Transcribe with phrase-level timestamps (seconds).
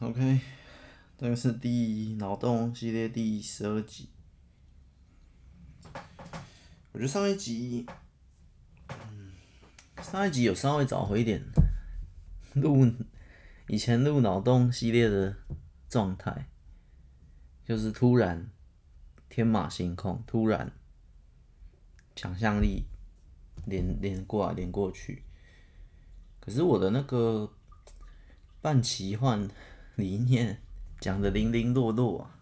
[0.00, 0.40] OK，
[1.18, 4.08] 这个是第脑洞系列第十二集。
[6.92, 7.84] 我觉得上一集，
[8.88, 9.32] 嗯，
[10.02, 11.44] 上一集有稍微找回一点
[12.54, 12.90] 录
[13.68, 15.36] 以前录脑洞系列的
[15.86, 16.48] 状态，
[17.62, 18.50] 就是突然
[19.28, 20.72] 天马行空，突然
[22.16, 22.86] 想象力
[23.66, 25.24] 连连过来连过去。
[26.40, 27.52] 可是我的那个
[28.62, 29.46] 半奇幻。
[29.96, 30.60] 理念
[31.00, 32.36] 讲的零零落落啊，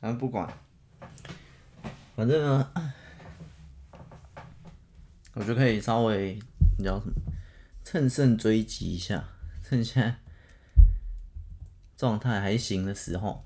[0.00, 0.52] 反正不管，
[2.14, 2.92] 反正呢，
[5.34, 6.38] 我就可以稍微
[6.78, 7.14] 你知道什么，
[7.84, 9.28] 乘胜追击一下，
[9.62, 10.18] 趁现在
[11.96, 13.44] 状态还行的时候，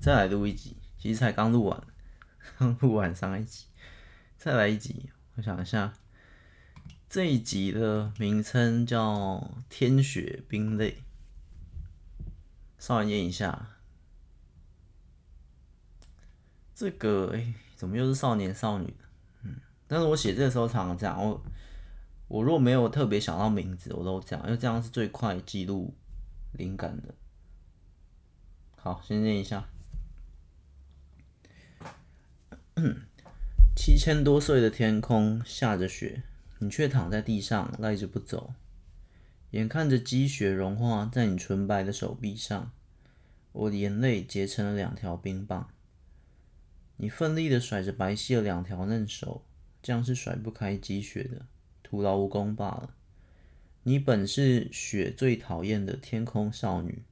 [0.00, 0.76] 再来录一集。
[0.98, 1.82] 其实才刚录完，
[2.58, 3.64] 刚录完上一集，
[4.38, 5.10] 再来一集。
[5.34, 5.92] 我想一下，
[7.08, 10.90] 这一集的名称叫《天雪冰泪》。
[12.82, 13.78] 稍微念一下，
[16.74, 18.92] 这个哎、怎么又是少年少女？
[19.44, 19.54] 嗯，
[19.86, 21.40] 但是我写这个时候常常这样，我
[22.26, 25.94] 我如果没有特别想到名字，我都这样，因为这样是最快记录
[26.54, 27.14] 灵感的。
[28.74, 29.68] 好，先念一下。
[33.76, 36.24] 七千多岁的天空下着雪，
[36.58, 38.52] 你却躺在地上赖着不走。
[39.52, 42.72] 眼看着积雪融化在你纯白的手臂上，
[43.52, 45.68] 我的眼泪结成了两条冰棒。
[46.96, 49.44] 你奋力的甩着白皙的两条嫩手，
[49.82, 51.44] 这样是甩不开积雪的，
[51.82, 52.94] 徒劳无功罢了。
[53.82, 57.02] 你本是雪最讨厌的天空少女，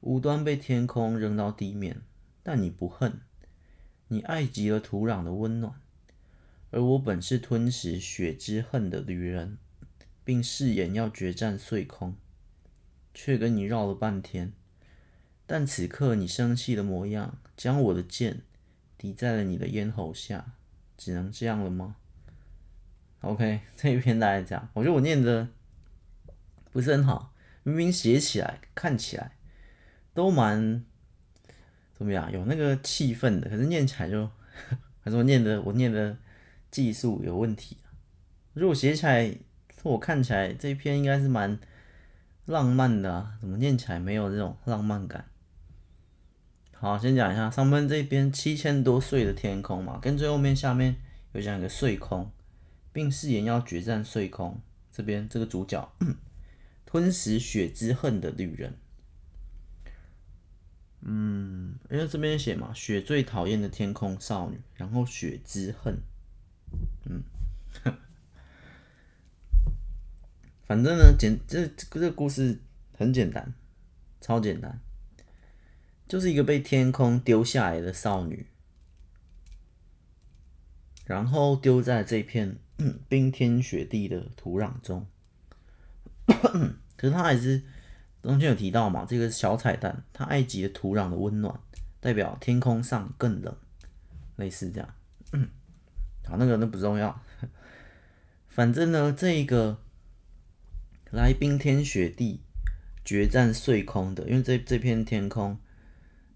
[0.00, 2.00] 无端被天空扔到地面，
[2.42, 3.20] 但你不恨，
[4.08, 5.74] 你爱极了土壤的温暖。
[6.70, 9.58] 而我本是吞食雪之恨的旅人。
[10.30, 12.14] 并誓言要决战碎空，
[13.12, 14.52] 却跟你绕了半天。
[15.44, 18.42] 但此刻你生气的模样，将我的剑
[18.96, 20.52] 抵在了你的咽喉下，
[20.96, 21.96] 只能这样了吗
[23.22, 24.68] ？OK， 这一篇大概这样。
[24.74, 25.48] 我觉得我念的
[26.70, 29.32] 不是很好，明明写起来、看起来
[30.14, 30.84] 都蛮
[31.98, 34.30] 怎么样，有那个气氛的，可是念起来就
[35.02, 36.16] 还是我念的，我念的
[36.70, 37.78] 技术有问题。
[38.52, 39.36] 如果写起来，
[39.82, 41.58] 我看起来这一篇应该是蛮
[42.44, 45.24] 浪漫的啊，怎么念起来没有这种浪漫感？
[46.74, 50.96] 好，先讲一下上面这边七千多岁的天空嘛，跟最后面下面
[51.32, 52.30] 有讲一个碎空，
[52.92, 54.60] 并誓言要决战碎空。
[54.92, 55.90] 这边这个主角
[56.84, 58.76] 吞食雪之恨的旅人，
[61.00, 66.02] 嗯，因为这边写嘛，雪最讨厌的天空少女，然后雪之恨，
[67.06, 67.22] 嗯。
[70.70, 72.60] 反正呢，简这这个故事
[72.96, 73.54] 很简单，
[74.20, 74.78] 超简单，
[76.06, 78.46] 就是一个被天空丢下来的少女，
[81.06, 82.56] 然后丢在这片
[83.08, 85.04] 冰天雪地的土壤中。
[86.96, 87.64] 可是他还是
[88.22, 91.58] 中间有提到嘛，这个小彩蛋，他爱极了土壤的温暖，
[91.98, 93.56] 代表天空上更冷，
[94.36, 94.88] 类似这样。
[96.28, 97.20] 好，那个那不重要，
[98.46, 99.80] 反正呢，这一个。
[101.10, 102.40] 来冰天雪地
[103.04, 105.58] 决战碎空的，因为这这片天空，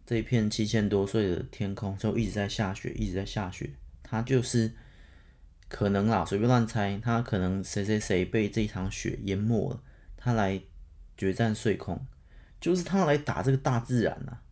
[0.05, 3.71] 这片七千多岁的天空就一直在下雪，一直在下雪。
[4.03, 4.73] 他就是
[5.69, 9.81] 可能啊，随便乱猜，他可能谁谁谁被这场雪淹没了，
[10.17, 10.61] 他来
[11.17, 12.05] 决战碎空，
[12.61, 14.43] 就是他来打这个大自然啊，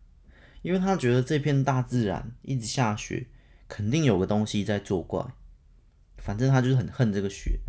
[0.61, 3.27] 因为他觉得这片大自然一直下雪，
[3.67, 5.25] 肯定有个东西在作怪，
[6.17, 7.59] 反正他就是很恨这个雪。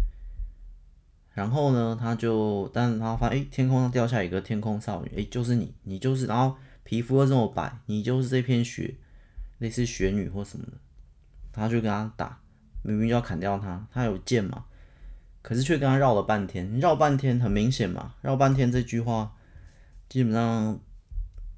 [1.34, 8.94] 然后呢，他就，但是他发现，哎，天空上掉下一个天空少女，哎，就是你，你就是，然后皮肤又这么白，你就是这片雪，
[9.58, 10.72] 类似雪女或什么的，
[11.50, 12.38] 他就跟他打，
[12.82, 14.64] 明明就要砍掉他，他有剑嘛，
[15.42, 19.34] 可是却跟他绕了半天，绕半天很明显嘛，绕半天这句话
[20.08, 20.78] 基本上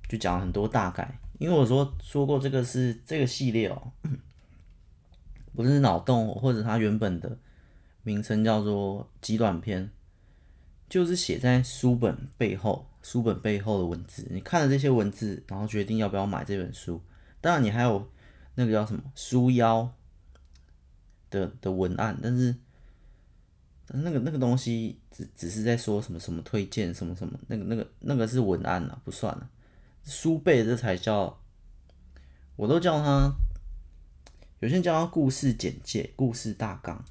[0.08, 3.92] 就讲了很多大概，因为我说说过这个是这个系列哦，
[5.54, 7.36] 不是脑洞或者他原本的。
[8.06, 9.90] 名称叫做极短篇，
[10.88, 14.24] 就是写在书本背后，书本背后的文字。
[14.30, 17.02] 你看了这些文字，然后决定要不要买这本书。
[17.40, 18.08] 当然，你还有
[18.54, 19.92] 那个叫什么书腰
[21.30, 22.54] 的的文案，但是
[23.88, 29.50] 那个那个东西只只是在说什么什么推荐什么什么，那个那个那个是文案啊，不算了。
[30.04, 31.36] 书背这才叫，
[32.54, 33.32] 我都叫它，
[34.60, 37.04] 有些人叫它故事简介、故事大纲。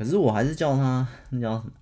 [0.00, 1.72] 可是我还是叫他，那叫什么？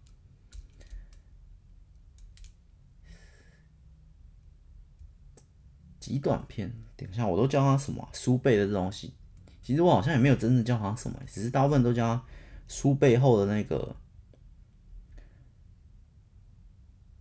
[6.01, 9.15] 极短篇，等一下我都叫它什么书背的这东西。
[9.63, 12.25] 其实我好像也没有真正叫它什么，只是大部分都叫它
[12.67, 13.95] 书背后的那个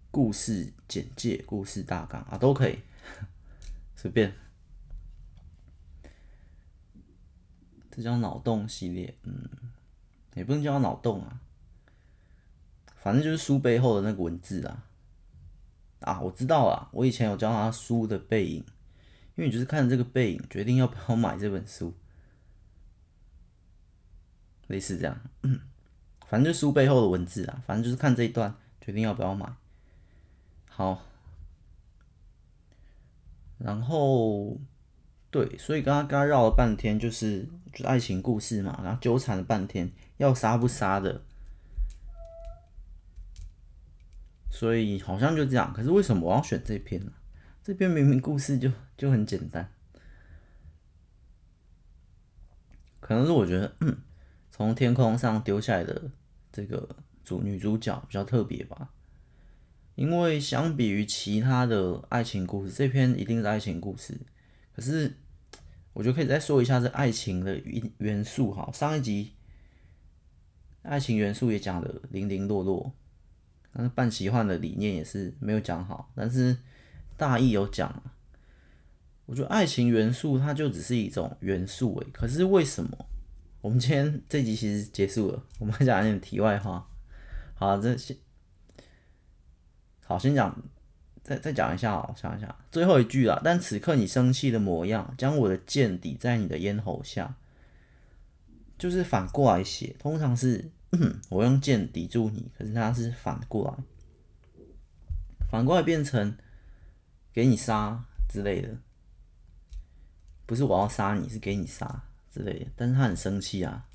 [0.10, 2.80] 故事简介、故事大纲啊，都可以
[3.96, 4.34] 随便。
[7.92, 9.48] 这叫脑洞系列，嗯，
[10.38, 11.42] 也不能叫脑洞啊，
[12.95, 14.86] 反正就是书背后的那个文字啊。
[16.01, 18.57] 啊，我知道了，我以前有教他书的背影，
[19.36, 21.92] 因为你就是看这个背影决定要不要买这本书，
[24.68, 25.19] 类似这样，
[26.30, 29.51] 反正就是书背后的文字啊，反正就是看这一段决定要不要买。
[30.69, 31.01] 好，
[33.57, 34.60] 然后
[35.31, 41.24] 对，所以刚刚刚绕了半天，就是就是爱情故事嘛，然后纠缠了半天，要杀不杀的。
[44.50, 47.12] 所以好像就这样，可是为什么我要选这篇呢？
[47.64, 49.72] 这篇明明故事就就很简单，
[53.00, 53.75] 可能是我觉得，
[54.50, 56.10] 从天空上丢下来的
[56.52, 58.94] 这个主女主角比较特别吧。
[59.96, 64.18] 因为相比于其他的爱情故事，这篇一定是爱情故事。
[64.74, 65.18] 可是
[65.94, 68.72] 我觉得可以再说一下这爱情的元元素哈。
[68.72, 69.34] 上一集
[70.88, 72.92] 爱情元素也讲的零零落落。
[73.74, 76.57] 但是半奇幻的理念也是没有讲好，但是
[77.16, 78.01] 大意有讲。
[79.28, 83.06] 我觉得爱情元素它就只是一种元素诶，可是为什么？
[83.62, 86.90] 我们今天这集其实结束了，我们讲一点题外话。
[87.54, 88.18] 好，这先
[90.06, 90.60] 好先讲，
[91.22, 93.40] 再再讲一下哦，想一下最后一句啊。
[93.44, 97.36] 但此刻你生气的模样，将我的剑抵在你的咽喉下，
[98.80, 100.72] 就是反过来写，通常是。
[101.30, 104.64] 我用剑抵住你，可是它是反过来，
[105.50, 106.38] 反过来变成
[107.34, 108.78] 给你杀之类的，
[110.46, 112.68] 不是我要杀你，是给你杀之类的。
[112.76, 113.86] 但是他很生气啊，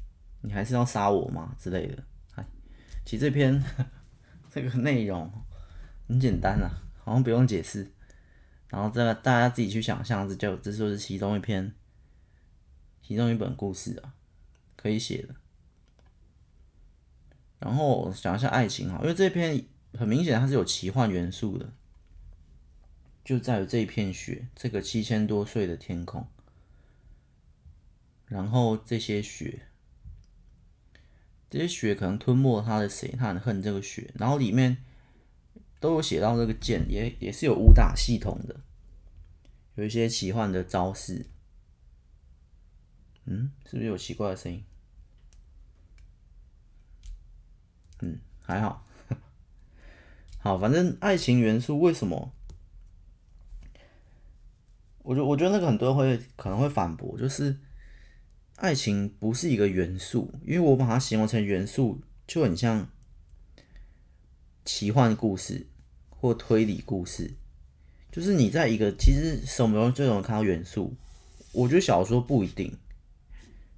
[0.41, 2.03] 你还是要杀我吗之类的？
[2.35, 2.47] 哎，
[3.05, 3.63] 其实这篇
[4.51, 5.31] 这个内容
[6.09, 6.71] 很简单啊，
[7.03, 7.91] 好像不用解释，
[8.69, 11.75] 然后这个大家自己去想象，这就这就是其中一篇，
[13.03, 14.15] 其中一本故事啊，
[14.77, 15.35] 可以写的。
[17.63, 19.65] 然后讲一下爱情哈，因为这篇
[19.95, 21.73] 很明显它是有奇幻元素的，
[23.25, 26.27] 就在于这一片雪，这个七千多岁的天空，
[28.27, 29.69] 然后这些雪，
[31.49, 34.79] 这些雪可能吞没了他的谁，他很恨这个雪，然后里面
[35.79, 38.61] 都有写到这个剑，也也是有武打系统的，
[39.77, 41.27] 有一些奇幻的招式，
[43.27, 44.65] 嗯，是不是有奇怪的声音？
[48.03, 48.85] 嗯，还好，
[50.39, 52.33] 好，反正爱情元素为什么？
[55.05, 57.57] 我觉我觉得那个很多人会可能会反驳，就是
[58.57, 62.89] 爱情不是一个元素，因为我把它形容成元素，就很像
[64.65, 65.69] 奇幻故事
[66.11, 67.35] 或推理故事，
[68.11, 70.97] 就是你在一个其实什么时候最容易看到元素？
[71.53, 72.77] 我觉得小说不一定，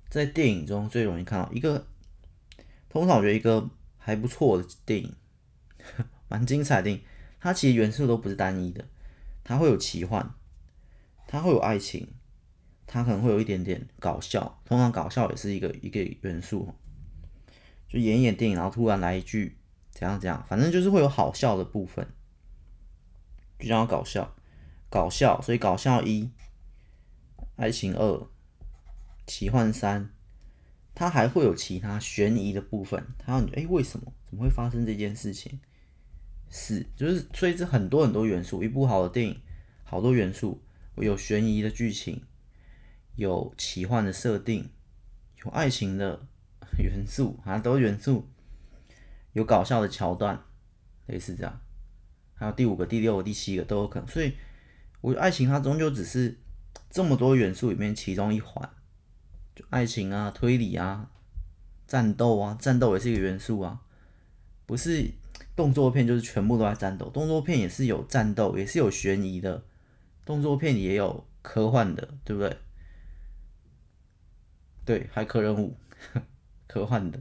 [0.08, 1.86] 在电影中最容易看到一个，
[2.88, 3.68] 通常我觉得一个。
[4.04, 5.14] 还不错的电影，
[6.28, 7.02] 蛮精彩的电影。
[7.40, 8.84] 它其实元素都不是单一的，
[9.42, 10.34] 它会有奇幻，
[11.26, 12.12] 它会有爱情，
[12.86, 14.60] 它可能会有一点点搞笑。
[14.66, 16.74] 通常搞笑也是一个一个元素。
[17.88, 19.56] 就演一演电影，然后突然来一句
[19.90, 22.06] 怎样怎样，反正就是会有好笑的部分，
[23.58, 24.36] 就叫搞笑，
[24.90, 25.40] 搞笑。
[25.40, 26.30] 所以搞笑一，
[27.56, 28.28] 爱情二，
[29.26, 30.13] 奇幻三。
[30.94, 34.12] 它还会有其他悬疑的部分，它让你哎，为什么？
[34.24, 35.58] 怎么会发生这件事情？
[36.48, 39.40] 是，就是所以这很多很多元素，一部好的电影，
[39.82, 40.62] 好多元素，
[40.96, 42.22] 有悬疑的剧情，
[43.16, 44.70] 有奇幻的设定，
[45.44, 46.28] 有爱情的
[46.78, 48.28] 元素，好 像都是元素，
[49.32, 50.44] 有搞笑的桥段，
[51.06, 51.60] 类似这样，
[52.34, 54.08] 还有第五个、第六个、第七个都有可能。
[54.08, 54.34] 所以，
[55.00, 56.38] 我觉得爱情它终究只是
[56.88, 58.70] 这么多元素里面其中一环。
[59.54, 61.10] 就爱情啊，推理啊，
[61.86, 63.82] 战斗啊，战斗也是一个元素啊，
[64.66, 65.10] 不是
[65.54, 69.62] 动作片就是全部都在战斗，动作片也是有战斗，也是有悬疑的，
[70.24, 72.56] 动作片也有科幻的，对不对？
[74.84, 75.76] 对，骇客任务，
[76.66, 77.20] 科幻的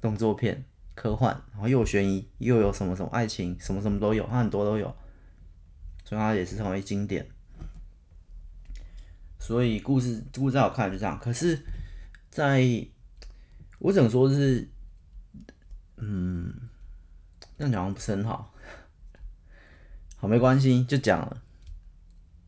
[0.00, 4.94] 动作片，科幻，然后又有悬疑，又有什么什么爱情，什么什么都有，它很多都有，
[6.04, 7.26] 所以它也是成为经典。
[9.42, 11.60] 所以故事故事在我看来就这样，可是
[12.30, 12.62] 在，
[13.80, 14.68] 我只能说是，
[15.96, 16.54] 嗯，
[17.58, 18.54] 这样讲不是很好，
[20.16, 21.42] 好没关系，就讲了。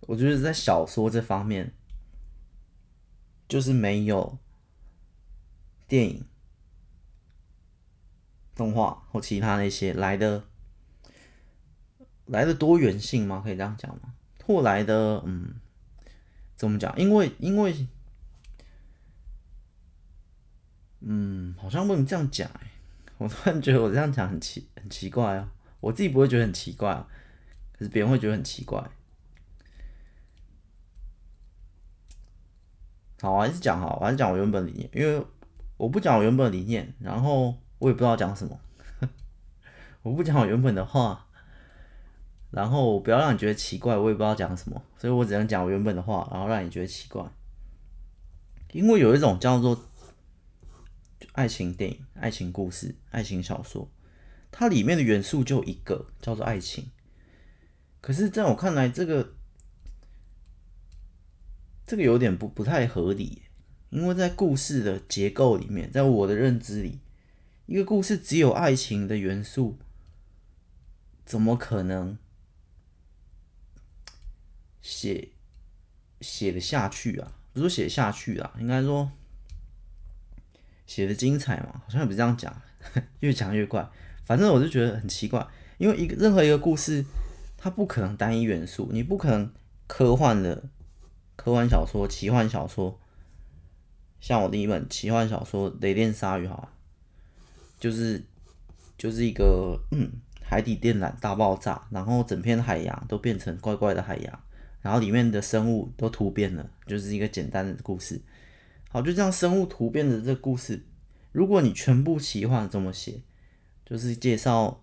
[0.02, 1.72] 我觉得在小说这方面，
[3.48, 4.38] 就是没有
[5.88, 6.24] 电影、
[8.54, 10.44] 动画或其他那些来的
[12.26, 13.40] 来的多元性吗？
[13.44, 14.14] 可以这样讲吗？
[14.46, 15.56] 或来的嗯，
[16.64, 16.92] 怎么讲？
[16.98, 17.86] 因为因为
[21.00, 22.70] 嗯，好像不能这样讲哎。
[23.16, 27.06] 我突然觉得我这样讲很奇很奇怪啊，我自己不会觉得很奇怪啊，
[27.72, 28.82] 可是别人会觉得很奇怪。
[33.20, 35.24] 好，我还是讲好，我还是讲我原本理念，因为
[35.76, 38.58] 我不讲我原本理念，然后我也不知道讲什么，
[40.02, 41.28] 我不讲我原本的话，
[42.54, 47.24] 然后不要让你觉得奇怪，我也不知道讲什么，所以我只能讲我原本的话，然后让你觉得奇怪，
[48.72, 49.90] 因为有一种叫做
[51.32, 53.90] 爱情电影、爱情故事、爱情小说，
[54.50, 56.90] 它里面的元素就一个叫做爱情，
[58.00, 59.34] 可是在我看来，这个。
[61.86, 63.42] 这个有点不不太合理，
[63.90, 67.00] 因为在故事的结构里面，在我的认知里，
[67.66, 69.76] 一个故事只有爱情的元素，
[71.26, 72.16] 怎么可能
[74.84, 75.30] 写
[76.20, 77.32] 写得下去啊？
[77.54, 79.10] 不是写下去啊，应该说
[80.86, 81.80] 写的精彩嘛？
[81.84, 82.54] 好像也不是这样讲，
[83.20, 83.88] 越讲越怪。
[84.26, 85.46] 反正我就觉得很奇怪，
[85.78, 87.02] 因为一个任何一个故事，
[87.56, 89.50] 它不可能单一元素，你不可能
[89.86, 90.64] 科幻的。
[91.36, 93.00] 科幻小说、奇幻小说，
[94.20, 96.70] 像我第一本奇幻小说《雷电鲨鱼》哈，
[97.80, 98.24] 就是
[98.96, 104.40] 就是一个嗯海底电缆大爆炸，然后整片海洋都变成怪怪的海洋，
[104.84, 108.20] 然后里面的生物都突变了，就是一个简单的故事。
[108.88, 110.84] 好，就这样生物突变的这故事，
[111.32, 113.20] 如果你全部奇幻这么写，
[113.84, 114.80] 就是介绍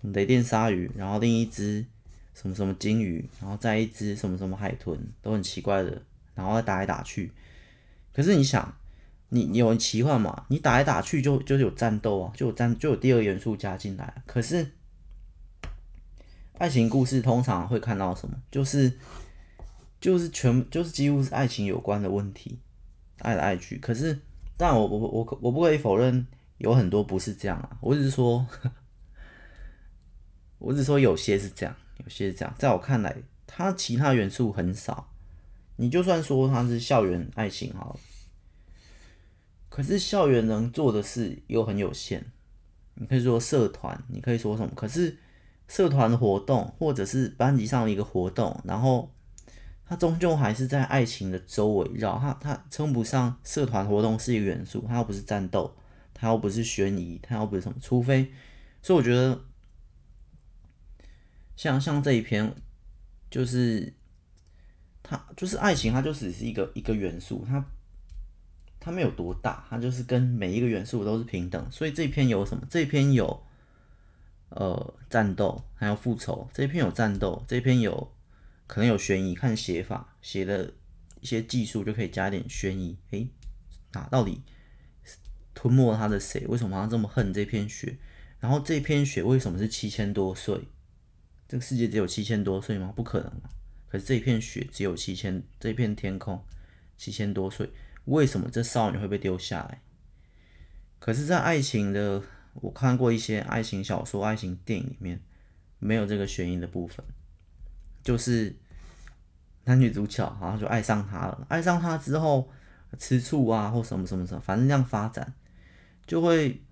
[0.00, 1.86] 什么雷电鲨鱼，然后另一只。
[2.32, 6.00] 什么什么鲸鱼，然后再一只什么什么海豚，都很奇怪的，
[6.34, 7.30] 然后再打来打去。
[8.14, 8.78] 可是你想，
[9.28, 10.46] 你你有奇幻嘛？
[10.48, 14.22] 你打来打去就就有战斗啊，就有战就有第二元素加进来。
[14.26, 14.70] 可是
[16.56, 18.40] 爱情故事通常会看到什么？
[18.50, 18.90] 就是
[20.00, 22.58] 就是全就是几乎是爱情有关的问题，
[23.18, 23.76] 爱来爱去。
[23.78, 24.18] 可是，
[24.56, 26.26] 但我我我我不可以否认
[26.58, 27.76] 有很多不是这样啊。
[27.80, 28.46] 我只是说，
[30.58, 31.76] 我只是说有些是这样。
[32.02, 33.14] 有些是这样，在我看来，
[33.46, 35.12] 它其他元素很少。
[35.76, 38.00] 你就算说它是校园爱情好了，
[39.68, 42.24] 可是校园能做的事又很有限。
[42.94, 44.72] 你可以说社团，你可以说什么？
[44.74, 45.18] 可是
[45.68, 49.10] 社团的活动或者是班级上的一个活动，然后
[49.90, 52.16] 它终究还是在爱情的周围绕。
[52.16, 55.76] 它它称不上社团活动是一个元素，它又不是战斗，
[56.14, 57.76] 它又不是悬疑，它又不是什么。
[57.82, 58.32] 除非，
[58.80, 59.40] 所以我觉得。
[61.56, 62.54] 像像这一篇，
[63.30, 63.92] 就是
[65.02, 67.62] 它就是爱情，它就只是一个一个元素，它
[68.78, 71.70] 它没有多大，它就是跟每一个元素都是平等。
[71.70, 72.66] 所以这篇有什么？
[72.70, 73.42] 这篇有
[74.48, 76.48] 呃战斗，还有复仇。
[76.54, 78.10] 这篇有战斗，这篇有
[78.70, 80.74] 可能有悬疑，看写法写的
[81.20, 82.96] 一些技术就可以加点悬疑。
[83.10, 83.28] 诶，
[83.90, 84.44] 那到底
[85.52, 86.46] 吞没他的谁？
[86.46, 87.98] 为什么他这么恨这片雪？
[88.38, 90.68] 然后这片雪为什么是七千多岁？
[91.48, 92.92] 这个世界只有七千多岁吗？
[92.94, 93.50] 不可能啊！
[93.88, 96.40] 可是这片雪只有七千，这片天空
[96.96, 97.72] 七千多岁，
[98.04, 99.82] 为什么这少女会被丢下来？
[101.00, 102.22] 可是，在爱情的，
[102.54, 105.20] 我看过一些爱情小说、爱情电影里面，
[105.80, 107.04] 没有这个悬疑的部分，
[108.02, 108.56] 就是
[109.64, 112.50] 男女主角好像就爱上他了，爱上他之后
[112.98, 115.34] 吃醋啊，或什么什么什么，反正这样发展
[116.06, 116.62] 就会，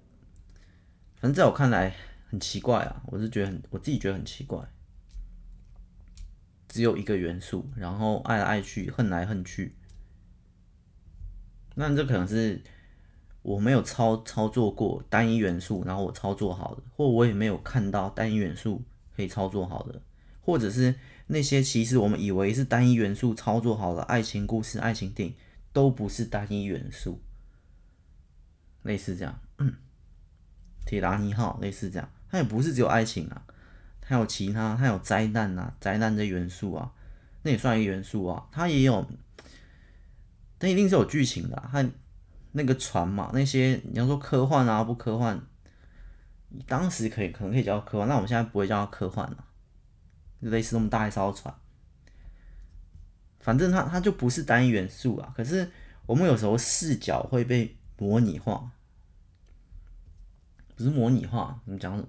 [1.17, 1.95] 反正在我看来。
[2.31, 4.63] 很奇怪啊，我是觉得很，我自己觉得很奇怪。
[6.69, 9.75] 只有一个元素，然后爱来爱去，恨来恨去。
[11.75, 12.63] 那这可能是
[13.41, 18.85] 我没有操操作过单一元素，然后我操作好的，或我也没有看到单一元素
[19.17, 20.03] 可以操作好的，
[20.43, 20.95] 或者是
[21.29, 25.35] 那些其实我们以为是单一元素操作好的爱情故事、爱情电影，
[25.73, 27.21] 都不是单一元素。
[28.83, 29.39] 类似这样，
[30.87, 32.11] 铁达尼号类似这样。
[32.31, 33.43] 它也不是只有爱情啊，
[34.01, 36.93] 它有其他，它有灾难啊，灾难的元素啊，
[37.43, 38.49] 那也算一个元素啊。
[38.51, 39.07] 它也有，
[40.59, 41.69] 它一定是有剧情的。
[41.71, 41.87] 它
[42.53, 45.39] 那个船嘛，那些你要说科幻啊，不科幻，
[46.67, 49.45] 当时可以可能可以叫科幻，那我们现在不会叫它科幻了，
[50.41, 51.55] 类似那么大一艘船。
[53.41, 55.33] 反正它它就不是单一元素啊。
[55.37, 55.71] 可是
[56.07, 58.71] 我们有时候视角会被模拟化，
[60.77, 62.05] 不是模拟化，怎么讲？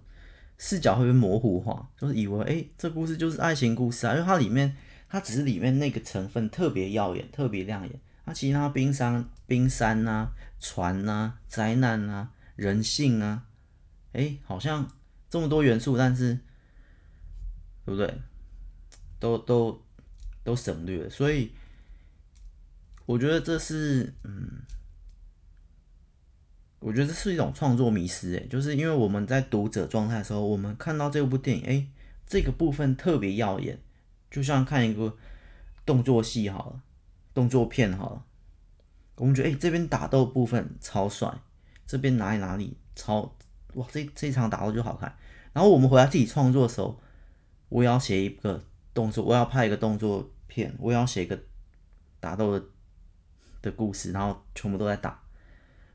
[0.58, 4.76] 视角会被模糊化，就是以为哎、这故事就是爱情故事啊，因为它里面
[5.08, 8.00] 它只是里面那个成分特别耀眼、特别亮眼。
[8.26, 13.46] 那其他冰山、冰山啊、船啊、灾难啊、人性啊，
[14.12, 14.86] 哎、好像
[15.30, 16.38] 这么多元素，但是
[17.90, 18.22] 对不对？
[19.20, 19.82] 都都
[20.44, 21.52] 都省略了，所以
[23.06, 24.62] 我觉得这是嗯。
[26.82, 31.88] 我觉得这是一种创作迷失，诶，就是因为我们在读者状态的时候，我们看到这部电影，诶，
[32.26, 33.78] 这个部分特别耀眼，
[34.32, 35.18] 就像看一个
[35.86, 36.82] 动作戏好了，
[37.34, 38.26] 动作片好了，
[39.18, 41.30] 我们觉得，诶，这边打斗部分超帅，
[41.86, 43.36] 这边哪里哪里超，
[43.74, 45.14] 哇，这这场打斗就好看。
[45.52, 47.02] 然后我们回来自己创作的时候，
[47.70, 51.40] 我要写一个动作，我要拍一个动作片，我要写一个
[52.20, 52.66] 打斗的
[53.62, 55.24] 的故事，然后全部都在打。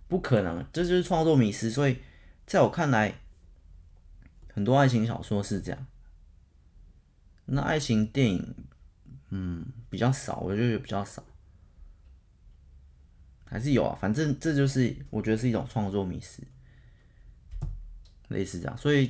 [0.06, 1.70] 不可能，这就是创作迷失。
[1.70, 1.98] 所以，
[2.46, 3.14] 在我看来，
[4.52, 5.86] 很多爱情小说是这样。
[7.46, 8.54] 那爱情电影，
[9.30, 11.24] 嗯，比较少，我就觉得比较少，
[13.44, 13.98] 还是有啊。
[14.00, 16.42] 反正这就是我觉得是一种创作迷失，
[18.28, 18.76] 类似这样。
[18.78, 19.08] 所以，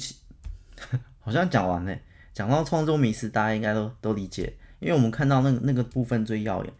[1.20, 1.98] 好像讲完了，
[2.34, 6.74] 讲到创作迷失，大家应该都都理解，因为我们看到那个那个部分最耀眼，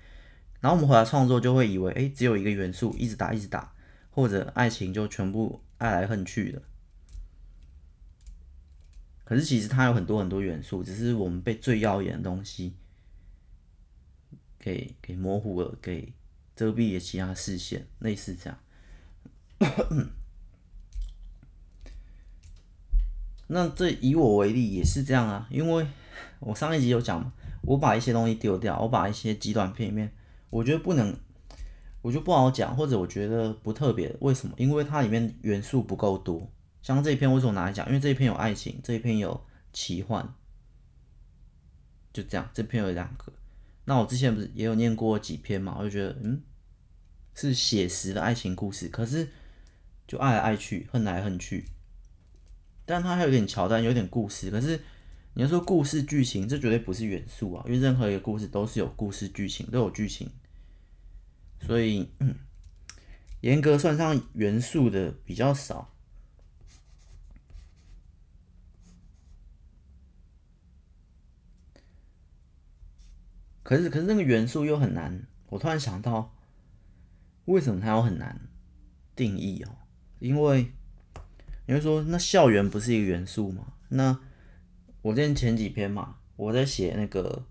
[0.61, 3.73] 然后我们回来创作就会以为，哎，只有一个元素，一直打，一直打。
[4.16, 6.62] 或者爱情就全部爱来恨去的，
[9.25, 12.76] 可是其实它有很多很多元素，只是我们被最耀眼的东西
[14.56, 16.12] 给给模糊了，给
[16.54, 18.56] 遮蔽了其他视线，类似这样。
[23.46, 25.86] 那这以我为例也是这样啊，因为
[26.40, 27.32] 我上一集有讲，
[27.62, 30.12] 我把一些东西丢掉，我把一些极短片里面，
[30.50, 31.16] 我觉得不能。
[32.02, 34.54] 我就不好讲，或者我觉得不特别，为什么？
[34.58, 36.52] 因为它里面元素不够多。
[36.82, 37.86] 像这一篇为什么拿来讲？
[37.86, 40.34] 因为这一篇有爱情，这一篇有奇幻，
[42.12, 42.46] 就这样。
[42.52, 43.32] 这篇有两个。
[43.86, 45.76] 那我之前不是也有念过几篇嘛？
[45.78, 46.42] 我就觉得，嗯，
[47.35, 49.26] 是写实的爱情故事，可是
[50.07, 51.64] 就爱来爱去，恨来恨去。
[52.85, 54.51] 但它还有点桥段，有点故事。
[54.51, 54.81] 可是
[55.35, 60.31] 你要说故事剧情，这绝对不是元素啊，因为任何一个故事都是有故事剧情，都有剧情。
[61.61, 62.11] 所以，
[63.40, 65.94] 严格算上元素的比较少。
[73.62, 75.27] 可是，可是那个元素又很难。
[75.49, 76.37] 我突然想到，
[77.47, 78.49] 为什么它要很难
[79.16, 79.79] 定义哦？
[80.18, 80.73] 因为
[81.66, 83.74] 你会说，那校园不是一个元素吗？
[83.88, 84.18] 那
[85.03, 87.46] 我之前前几篇嘛，我在写那个。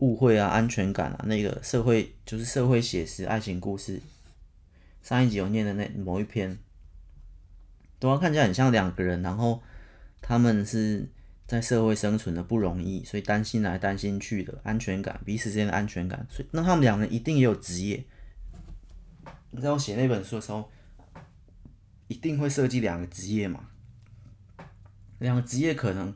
[0.00, 3.98] 误会啊，安全感啊，那个社会就是社会写实爱情故事。
[5.02, 6.58] 上一集有念的那某一篇，
[7.98, 9.62] 都要看起来很像两个人，然后
[10.20, 11.08] 他们是
[11.46, 16.26] 在社会生存的不容易，所以担心来担心去的安全感，彼此之间的安全感。
[16.28, 18.04] 所以那他们两个人一定也有职业。
[19.50, 20.70] 你在我写那本书的时候，
[22.08, 23.68] 一定会设计两个职业嘛？
[25.18, 26.14] 两个职业可能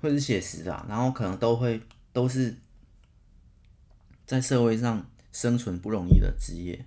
[0.00, 1.80] 会是写实的，然后可能都会。
[2.14, 2.56] 都是
[4.24, 6.86] 在社会上生存不容易的职业，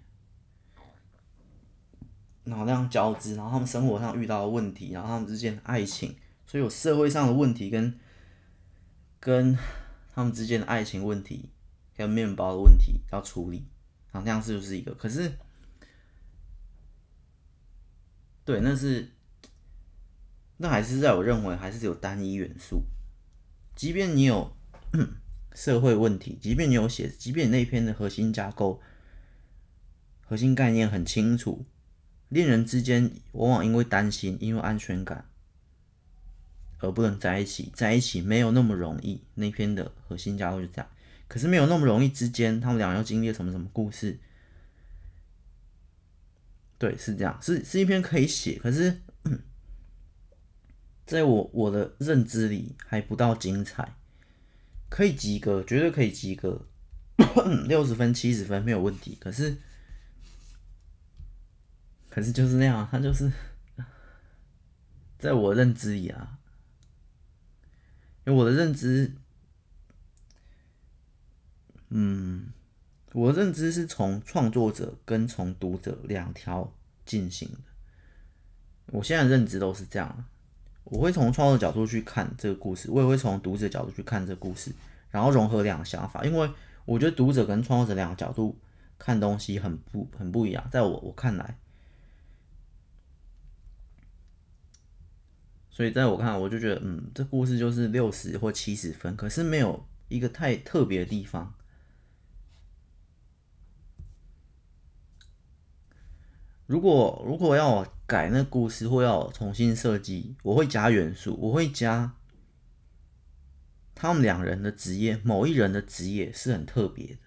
[2.45, 7.99] 然后那样交织，然后他们生活上遇到的问题，然后他们之间的爱情，所以有社会上的问题跟
[9.19, 9.57] 跟
[10.15, 11.49] 他们之间的爱情问题，
[11.93, 13.67] 跟面包的问题要处理，
[14.13, 15.29] 然后那样是不是一个，可是，
[18.47, 19.11] 对，那是
[20.55, 22.81] 那还是在我认为还是有单一元素，
[23.75, 24.55] 即便你有。
[25.53, 28.79] 社会问题，即便你有写，即便你那篇的核心架构、
[30.21, 31.65] 核心概念很清楚，
[32.29, 35.25] 恋人之间往往因为担心、因为安全感
[36.77, 39.23] 而不能在一起，在一起没有那么容易。
[39.33, 40.87] 那篇的核心架构就这样，
[41.27, 44.19] 可是没有那么容易之间，他们俩要经历什么什么故事？
[46.77, 49.01] 对，是这样，是是一篇可以写，可是，
[51.05, 53.95] 在我我的认知里还不到精彩。
[54.89, 56.65] 可以及格，绝对可以及格，
[57.67, 59.17] 六十分、七十分没有问题。
[59.19, 59.57] 可是，
[62.09, 63.29] 可是就是那样，他就是
[65.19, 66.39] 在我认知里啊，
[68.25, 69.13] 因为我的认知，
[71.89, 72.53] 嗯，
[73.17, 76.71] 我的认知是从创作者跟从读者两条
[77.03, 77.57] 进行的。
[78.91, 80.25] 我现在认知都是这样。
[80.83, 84.71] 我会从创作角度去看这个故事，我也会从读者角度去看这故事，
[85.09, 86.47] 然后融合两个想法，因为
[86.85, 88.55] 我觉得读者跟创作者两个角度
[88.99, 91.57] 看东西很不很不一样，在我我看来，
[95.71, 101.55] 所以在我看来，我就觉得，嗯，这故事就是六十或七十分，可是没有一个太特别的地方。
[106.67, 112.13] 如果如果要我改那故事，或要重新设计，我会加元素，我会加
[113.95, 117.19] 他们两人的职业，某一人的职业是很特别的。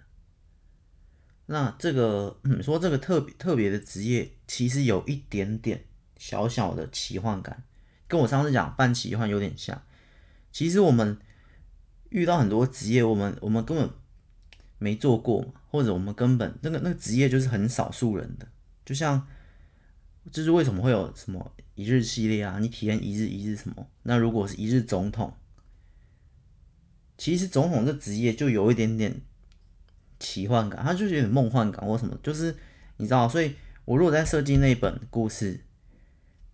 [1.46, 7.64] 那这个，嗯，说这个特别特别的职业，其实有一点点小小的奇幻感，
[8.06, 9.82] 跟我上次讲半奇幻有点像。
[10.52, 11.18] 其实我们
[12.10, 13.90] 遇到很多职业，我们我们根本
[14.78, 18.46] 没做过，或者我们根本那个那个职业就是很少数人的。
[18.90, 19.24] 就像，
[20.32, 22.58] 就是为什么会有什么一日系列啊？
[22.58, 23.86] 你体验一日一日什么？
[24.02, 25.32] 那如果是一日总统，
[27.16, 29.22] 其实总统这职业就有一点点
[30.18, 32.18] 奇幻感，它就是有点梦幻感或什么。
[32.20, 32.56] 就是
[32.96, 35.60] 你知道，所以我如果在设计那本故事，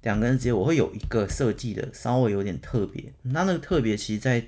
[0.02, 3.14] 两个人之间，我会有一个设计的稍微有点特别。
[3.22, 4.46] 那那个特别，其实在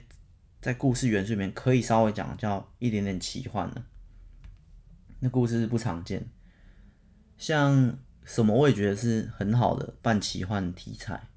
[0.60, 3.82] 在故事元素里面可以稍微讲叫一点点奇幻的。
[5.20, 6.28] 那故事是不常见。
[7.38, 11.28] 像什么我也觉得是很好的半奇幻题材，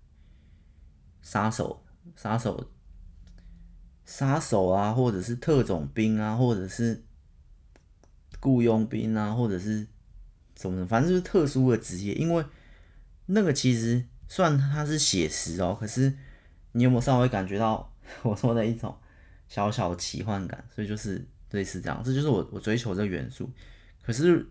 [1.22, 1.84] 杀手、
[2.16, 2.72] 杀手、
[4.04, 7.04] 杀手啊，或者是特种兵啊，或者是
[8.42, 9.88] 雇佣兵啊，或者是
[10.60, 12.16] 什么，反正就是特殊的职业。
[12.16, 12.44] 因为
[13.28, 16.12] 那个其实算它是写实哦，可是
[16.72, 18.98] 你有没有稍微感觉到 我说的一种
[19.48, 20.66] 小小的奇幻感？
[20.74, 23.48] 所以就是类似这样，这就是我我追求这个元素。
[24.02, 24.46] 可是。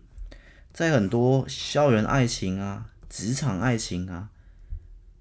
[0.73, 4.29] 在很多校园爱情啊、职场爱情啊，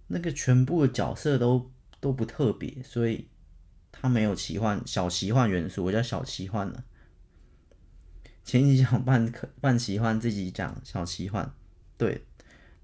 [0.06, 3.28] 那个全部的角色都都不特别，所以
[3.90, 6.84] 它没有奇幻小奇幻元素，我叫小奇幻了。
[8.44, 11.52] 前几讲半可 半奇幻，这集讲小奇幻。
[11.98, 12.24] 对，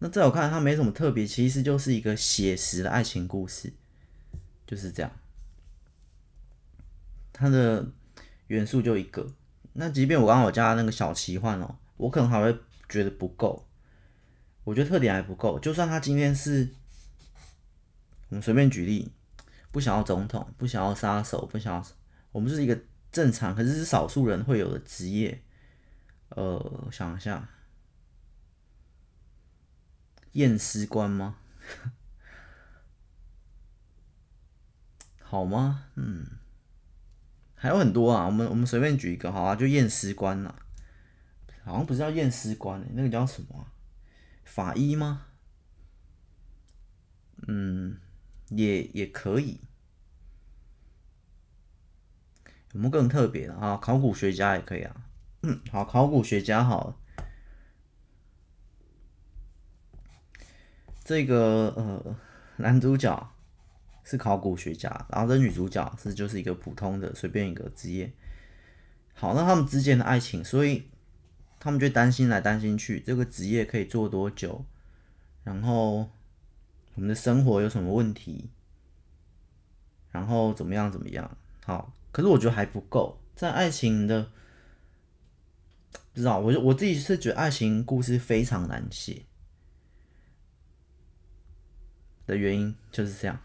[0.01, 3.73] 那在我看来，它没什么特别，其实就是一个写实的爱情故事，
[4.67, 5.11] 就是这样。
[7.33, 7.87] 它的
[8.49, 9.33] 元素就一个，
[9.73, 11.77] 那即便我刚刚我加那个小奇幻哦。
[11.97, 13.67] 我可能还会觉得不够，
[14.65, 15.59] 我觉得特点还不够。
[15.59, 16.75] 就算他今天是，
[18.29, 19.13] 我们随便举例，
[19.73, 21.87] 不想要总统，不想要杀手，不想要，
[22.33, 22.79] 我们是一个
[23.11, 25.43] 正常，可是是少数人会有的职业。
[26.31, 27.49] 呃，想一下，
[30.33, 31.37] 验尸官吗？
[35.23, 35.85] 好吗？
[35.95, 36.27] 嗯，
[37.55, 38.27] 还有很多啊。
[38.27, 40.66] 我们我们随便举一个，好啊，就验尸官了。
[41.67, 43.67] 好像不是叫验尸官，那个叫什么？
[44.45, 45.27] 法医吗？
[47.49, 47.99] 嗯，
[48.51, 49.61] 也也可以。
[52.71, 53.77] 有没有更特别的啊？
[53.79, 55.09] 考古学家也可以啊。
[55.43, 56.97] 嗯，好，考古学家好。
[61.03, 62.17] 这个呃，
[62.59, 63.33] 男主角
[64.05, 68.13] 是考古学家，然后这女主角是就是一个普通的随便一个职业。
[69.15, 70.89] 好，那他们之间的爱情，所以。
[71.59, 74.65] 他们就担心来担心去，这个职业可以做多久？
[75.43, 76.11] 然后
[76.95, 78.51] 我们的生活有什么问题？
[80.11, 81.37] 然后怎么样怎么样？
[81.65, 84.31] 好，可是我觉得还不够，在爱情的
[86.13, 89.25] 不知道，我我自己是觉得爱情故事非常难写
[92.27, 93.41] 的原因就是这样，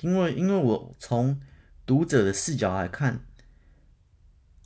[0.00, 1.40] 因为因为我从
[1.86, 3.24] 读者的视角来看，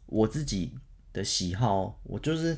[0.06, 0.78] 我自己。
[1.16, 2.54] 的喜好，我就是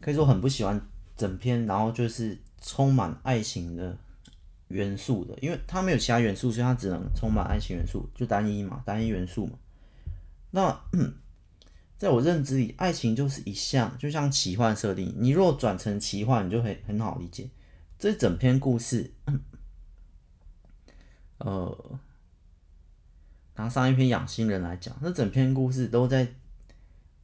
[0.00, 0.80] 可以说很不喜欢
[1.14, 3.94] 整篇，然后就是充满爱情的
[4.68, 9.58] 元素的，因为它没有其他元素，所以它只能充满爱情元素，就单一嘛，单一元素嘛。
[10.50, 10.80] 那
[11.98, 17.50] 在我认知里，爱情就是一项，就像奇幻设定，你若转成奇幻，你就很很好理解。
[17.98, 19.12] 这整篇故事，
[21.36, 22.00] 呃，
[23.56, 26.26] 拿上一篇养心人来讲，那整篇故事都在。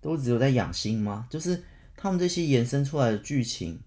[0.05, 1.27] 都只有在养心吗？
[1.31, 1.65] 就是
[1.97, 3.81] 他们这些延伸出来的剧情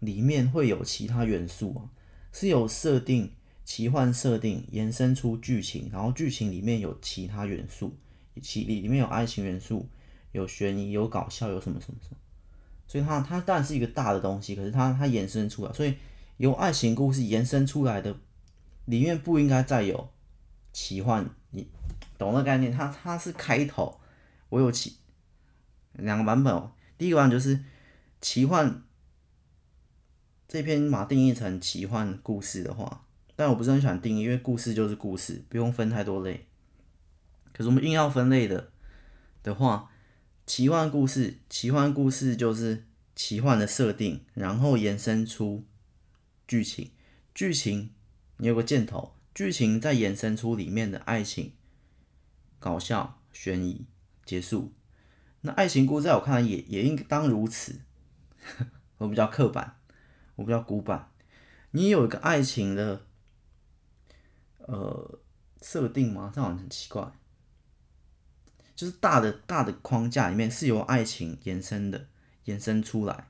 [0.00, 1.86] 里面会有其他元素啊，
[2.32, 3.30] 是有设定
[3.64, 7.96] 奇幻设定延伸出剧情，然后剧情里面有其他元素，
[8.42, 9.88] 其里里面有爱情元素，
[10.32, 12.16] 有悬疑，有搞笑，有什么什么什么，
[12.88, 15.94] 所以它它当然是一个大的东西，可是它它延伸出来，所以
[16.38, 18.16] 由爱情故事延伸出来的
[18.86, 20.08] 里面不应该再有
[20.72, 21.68] 奇幻，你
[22.18, 22.72] 懂那概念？
[22.72, 24.00] 它它是开头，
[24.48, 24.96] 我有奇。
[25.94, 27.64] 两个版本哦，第一个版本就是
[28.20, 28.82] 奇幻，
[30.46, 36.46] 这篇把定义成奇幻故事的话，但我不是很喜欢定义，因为故事就是故事，不用分太多类。
[37.52, 38.72] 可是我们硬要分类的
[39.42, 39.90] 的话，
[40.46, 45.64] 奇幻故事，奇幻故事就是奇幻的设定，然后延伸出
[46.48, 46.90] 剧情，
[47.34, 47.90] 剧情
[48.38, 51.52] 你有个箭头，剧情再延伸出里面的爱情
[52.58, 53.86] 搞笑、悬疑
[54.24, 54.72] 结束。
[55.46, 57.78] 那爱情故事在我看来也也应当如此。
[58.96, 59.76] 我比较刻板，
[60.36, 61.10] 我比较古板。
[61.72, 63.04] 你有一个爱情的
[64.56, 65.20] 呃
[65.60, 66.32] 设定吗？
[66.34, 67.12] 这好像很奇怪。
[68.74, 72.08] 就是大的大的框架里面是由爱情延伸的，
[72.44, 73.28] 延伸出来，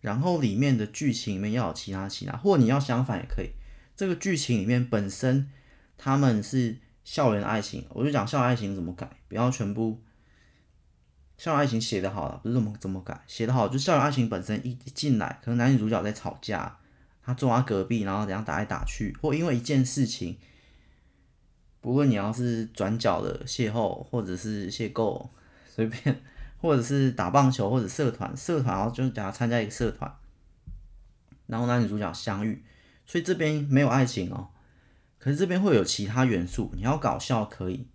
[0.00, 3.50] 然后里面的剧情里面要有其他其他，或你要相反也可以。
[3.94, 5.48] 这个剧情里面本身
[5.96, 10.02] 他们是校园爱情，我就讲校园爱情怎么改，不要全部
[11.42, 16.78] 校园爱情写得好了，不是怎么怎么改，写得好就校园爱情本身一一进来，可能男女主角在吵架，
[17.20, 20.38] 他坐他隔壁，然后怎样打来打去，或因为一件事情。
[21.80, 25.30] 不过你要是转角的邂逅，或者是邂逅，
[25.66, 26.22] 随便，
[26.60, 30.14] 或者是打棒球，或者社团，社团然后就给他参加一个社团，
[31.48, 32.64] 然后男女主角相遇，
[33.04, 34.50] 所以这边没有爱情哦，
[35.18, 37.88] 可是这边会有其他元素，你要搞笑可以，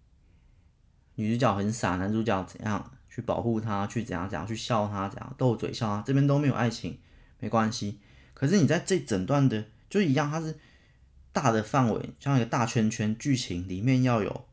[1.16, 6.98] 女主角很傻，男主角怎样去保护她，去怎样怎样去笑她，怎样斗嘴笑她，这边都没有爱情，
[7.40, 8.00] 没关系，
[8.34, 10.56] 可是你在这整段的就一样，它是。
[11.34, 14.48] 大的范围像一个大圈圈，剧情里面要有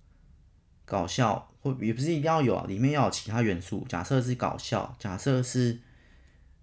[0.85, 3.87] 搞笑，或也不是一定要有啊，里面要有其他元素。
[3.88, 5.81] 假设是搞笑，假设是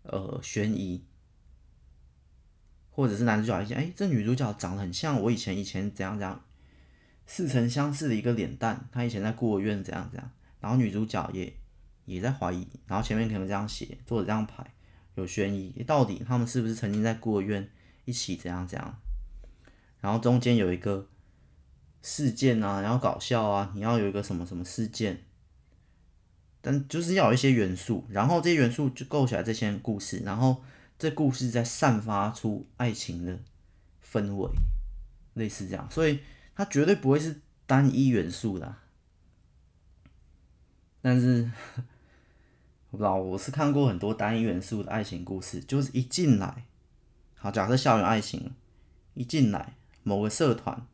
[0.03, 1.03] 呃悬疑，
[2.91, 6.43] 或者是男主角一见，哎，这女主角长得很像我以前以前怎样怎样，
[7.25, 11.51] 似曾相识的一个脸蛋，她以前在孤儿院怎样怎样，然后女主角也
[12.05, 14.65] 也在怀疑，然后前面可能这样写，作者这样排，
[15.15, 17.69] 有悬疑，到底他们是不是曾经在孤儿院
[18.05, 18.99] 一起怎样怎样？
[19.99, 21.07] 然后中间有一个
[22.01, 25.23] 事件啊，然后搞笑啊，你要有一个什么什么事件，
[26.61, 30.63] 但就是要有一些元素，然后这些元素就构起来这些故事，然后
[30.97, 33.39] 这故事再散发出爱情的
[34.03, 34.49] 氛围，
[35.35, 36.19] 类似这样，所以
[36.55, 38.75] 它绝对不会是单一元素的。
[41.03, 41.49] 但是
[42.91, 46.65] 我不知道，我是看过很多单一元素的爱情故事，就是一进来，
[47.35, 48.53] 好，假设校园爱情，
[49.13, 49.73] 一进来。
[50.03, 50.87] 某个社团，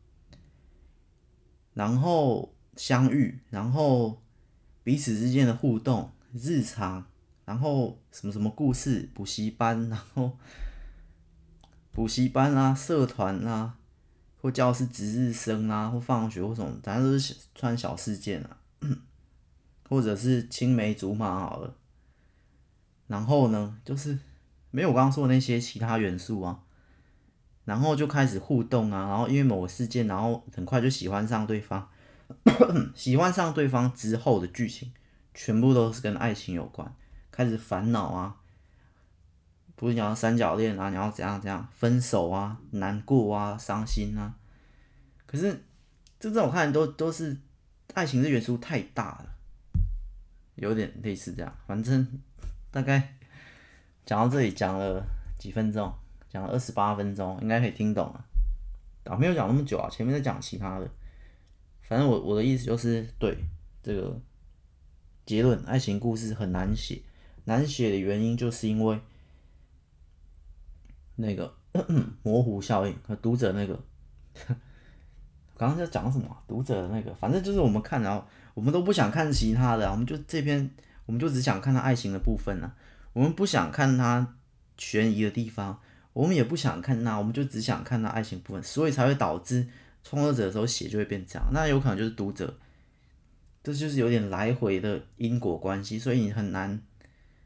[1.74, 4.22] 然后相遇，然后
[4.84, 7.06] 彼此之间的互动、日常，
[7.46, 10.38] 然后什么什么故事，补习班，然后
[11.94, 13.78] 补习班啊，社团啊，
[14.42, 18.58] 或教室值日生啊，或放学或什么，反正都是穿小事件啊，
[19.88, 21.74] 或者是青梅竹马好了。
[23.08, 24.18] 然后呢，就是
[24.72, 26.60] 没有我刚刚说的那些其他元素啊。
[27.66, 31.90] 然后就开始互动啊，然后因为某个事件，然后很快就喜欢上对方。
[32.96, 34.94] 喜欢上对方之后的剧情，
[35.34, 36.94] 全部都是跟爱情有关。
[37.30, 38.38] 开始烦恼啊，
[39.76, 44.36] 不是讲三角恋啊，你要怎样怎样分手啊，难过啊，伤心啊。
[45.26, 45.66] 可是
[46.20, 47.38] 这种我看都都是
[47.94, 49.36] 爱情的元素太大了，
[50.56, 51.54] 有点类似这样。
[51.68, 52.08] 反正
[52.72, 53.16] 大概
[54.06, 55.06] 讲到这里讲了
[55.38, 55.94] 几分钟。
[56.30, 58.26] 讲了二十八分钟，应该可以听懂了。
[59.06, 60.88] 啊，没有讲那么久啊，前面在讲其他的。
[61.82, 63.38] 反正我我的意思就是，对
[63.82, 64.20] 这个
[65.26, 67.02] 结论，爱情故事很难写，
[67.46, 69.00] 难写的原因就是因为
[71.16, 71.56] 那个
[72.24, 73.82] 模糊效应和读者那个。
[75.56, 76.38] 刚刚在讲什么？
[76.46, 80.70] 读者那个，反正就是我们看，然后我们都不想看其他的，我们就这篇，
[81.08, 82.72] 我们就只想看他爱情的部分呢。
[83.14, 84.36] 我们不想看他
[84.78, 85.82] 悬疑的地方。
[86.14, 89.68] 我们也不想看那，我们就只想看那爱情部分，所以才会导致
[90.04, 91.48] 创作者的时候写就会变这样。
[91.52, 92.58] 那有可能就是读者，
[93.64, 96.82] 这就是有点来回的因果关系，所以你很难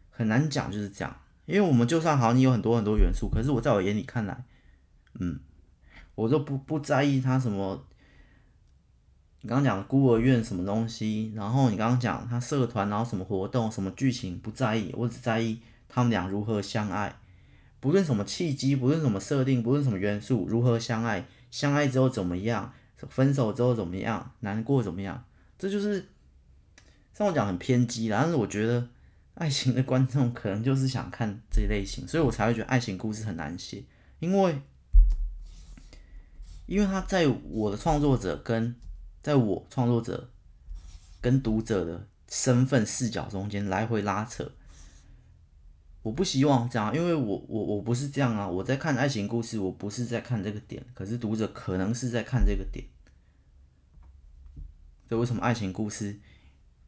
[0.10, 1.14] 很难讲就是这样。
[1.46, 4.46] 因为我们就算好，你有很多很多元素，可是我在我眼里看来，
[5.20, 5.42] 嗯，
[6.16, 7.86] 我都不不在意他什么。
[9.42, 17.16] 你刚刚讲孤儿院什么东西，然后你刚刚讲他社团，然后什么活动、什么剧情，不在意，我只在意他们俩如何相爱。
[17.80, 22.72] 不论什么契机，不论什么设定，不论什么元素，如何相爱，相爱之后怎么样，
[23.10, 25.26] 分手之后怎么样，难过怎么样，
[25.58, 26.08] 这就是
[27.16, 28.20] 像我讲很偏激啦。
[28.22, 28.88] 但是我觉得
[29.34, 33.84] 爱情的观众可能就是想看这一类型，所以我才会觉得爱情故事很难写，
[34.20, 34.62] 因为
[36.68, 38.76] 因为他在我的创作者跟
[39.22, 40.30] 在我创作者
[41.22, 44.52] 跟读者的身份视角中间来回拉扯。
[46.02, 48.48] 我不希望这样，因为我我我不是这样啊！
[48.48, 52.84] 我在看爱情故事，我不是在看这个点，可是读者可能是在看这个点。
[55.08, 56.20] 所以为什么爱情故事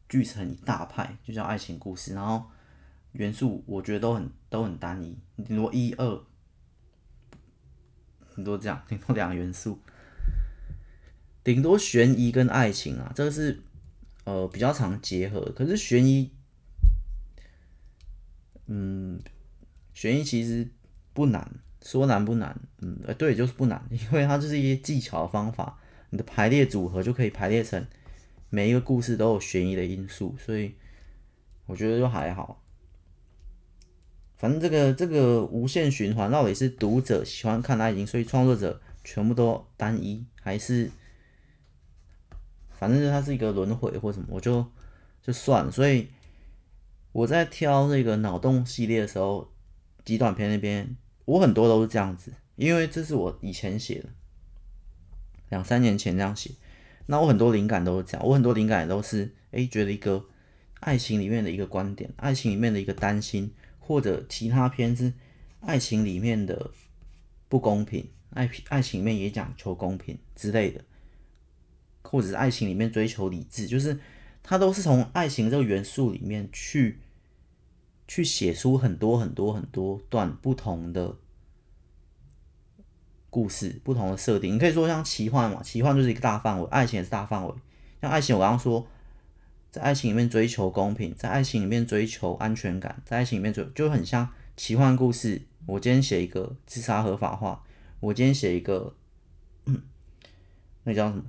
[0.10, 2.16] 剧成一大派就叫爱情故事？
[2.16, 2.44] 然后
[3.12, 5.16] 元素我觉得都很都很单一，
[5.46, 6.24] 顶多一二，
[8.28, 9.78] 很多这样，顶多两个元素，
[11.44, 13.62] 顶多悬疑跟爱情啊，这个是
[14.24, 15.42] 呃比较常结合。
[15.56, 16.32] 可是悬疑，
[18.68, 19.20] 嗯，
[19.94, 20.68] 悬疑其实
[21.14, 21.52] 不难，
[21.82, 25.80] 说难不难，嗯，对，就是不难， 因为它就是一些技巧方法，
[26.12, 27.86] 你的排列组合就可以排列成
[28.50, 30.76] 每一个故事都有悬疑的因素，所以
[31.66, 32.64] 我觉得就还好。
[34.38, 40.92] 反正这个这个无限循环到底是读者喜欢看爱情，所以创作者全部都单一，还是
[42.84, 44.66] 反正就它是一个轮回或什么，我就
[45.22, 45.72] 就算了。
[45.72, 46.10] 所以
[47.14, 49.50] 我在挑那个脑洞系列的时候，
[50.04, 54.10] 极短篇那边我很多都是这样子，因为这是我以前写的，
[55.48, 56.52] 两三年前这样写。
[57.06, 60.26] 那我很多灵感都是这样，我很多灵感都是哎、觉得一个
[60.82, 63.54] 爱情里面的一个观点，爱情里面的一个担心。
[63.86, 65.14] 或者其他篇是
[65.60, 66.72] 爱情里面的
[67.50, 70.82] 不公平，爱爱情里面也讲求公平之类的，
[72.14, 74.00] 或者是爱情里面追求理智，就是
[74.44, 77.00] 他都是从爱情这个元素里面去
[78.08, 81.18] 去写出很多很多很多段不同的
[83.32, 84.54] 故事，不同的设定。
[84.54, 87.56] 你可以说像奇幻嘛，奇幻就是一个大范围，爱情也是大范围。
[88.00, 88.88] 像爱情，我刚刚说。
[89.72, 95.42] 在爱情里面追求公平，在爱情里面追求安全感，在爱情里面追就很像奇幻故事。
[95.66, 97.64] 我今天写一个自杀合法化，
[98.00, 98.96] 我今天写一个，
[99.66, 99.82] 嗯，
[100.84, 101.24] 那叫什么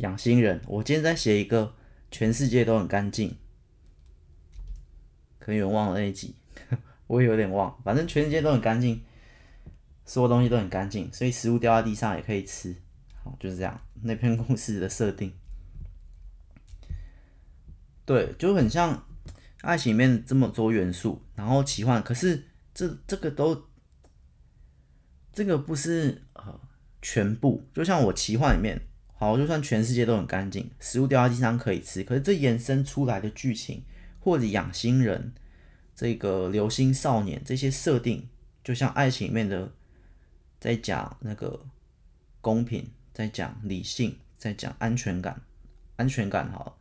[0.00, 0.60] 养心人？
[0.66, 1.74] 我今天在写一个
[2.10, 3.36] 全世界都很干净，
[5.38, 6.34] 可能有人忘了那一集，
[7.06, 7.80] 我也有点忘。
[7.84, 9.02] 反正全世界都很干净，
[10.04, 12.74] 所有东西都很干净，所以食物掉在地上也可以吃。
[13.22, 13.80] 好，就是这样。
[14.02, 15.32] 那篇故事的设定。
[18.06, 19.06] 对，就很像
[19.60, 23.68] 爱情里面这么多元素，然后奇幻，可是这这个都
[25.32, 26.58] 这个不是呃
[27.02, 28.80] 全部，就像我奇幻里面，
[29.20, 33.82] 好，就算全世界都很干净，食物掉在地上可以吃，可是这延伸出来的剧情
[34.18, 35.34] 或者养心人
[35.94, 38.26] 这个流星少年这些设定，
[38.64, 39.74] 就像爱情里面的
[40.58, 41.66] 在讲那个
[42.40, 45.42] 公平，在讲理性，在讲安全感，
[45.96, 46.78] 安全感好。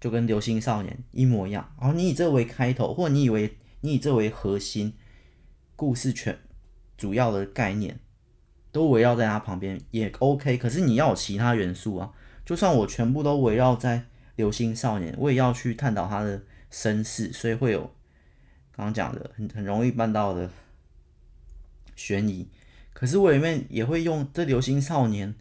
[0.00, 4.94] 就跟流星少年一模一样，然后你以这为开头，或你以为你以这为核心，
[5.74, 6.38] 故事全
[6.96, 8.00] 主要的概念
[8.76, 10.58] 都围绕在他旁边也 OK。
[10.58, 12.12] 可是你要有其他元素啊，
[12.44, 14.04] 就算我全部都围绕在
[14.36, 17.80] 流星少年，我也要去探讨他的身世，所以会有
[18.70, 20.50] 刚刚讲的很很容易办到的
[21.94, 22.48] 悬疑。
[22.92, 25.34] 可是我里面也会用这流星少年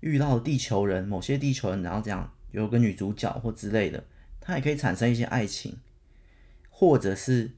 [0.00, 2.30] 遇到地球人，某些地球人然后这样。
[2.52, 4.04] 有个女主角或之类的，
[4.38, 5.78] 它也可以产生一些爱情，
[6.68, 7.52] 或者是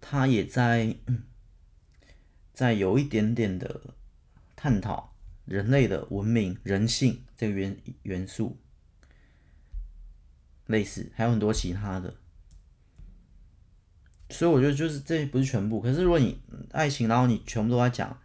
[0.00, 0.96] 他也在
[2.60, 3.80] 在有一点点的
[4.54, 5.14] 探讨
[5.46, 8.58] 人类的文明、人性这个元元素，
[10.66, 12.14] 类似还有很多其他的，
[14.28, 15.80] 所以我觉得就是这不是全部。
[15.80, 16.38] 可是如果你
[16.72, 18.20] 爱情，然后你全部都在讲。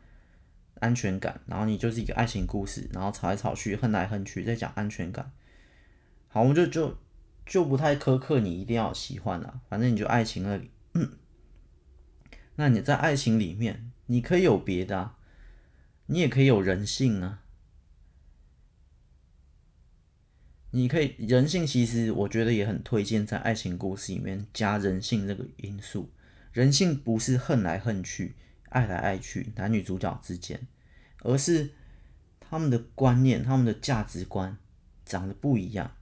[0.82, 5.32] 安全感，然后你就是一个爱情故事，然后吵来吵去，恨来恨去，在讲安全感。
[6.28, 6.98] 好，我们就就
[7.46, 10.70] 就不太苛刻，你一定要喜欢啦，反正你就爱情那里。
[10.94, 11.18] 嗯，
[12.56, 15.16] 那你在爱情里面，你可以有别的，
[16.08, 17.44] 你也可以有人性啊。
[20.72, 26.12] 你可以人性，其实我觉得也很推荐在爱情故事里面加人性这个因素。
[26.52, 28.36] 人性不是恨来恨去。
[28.70, 30.68] 爱来爱去，男女主角之间，
[31.22, 31.70] 而是
[32.42, 34.58] 他们的观念、他们的价值观
[35.06, 35.96] 长得不一样。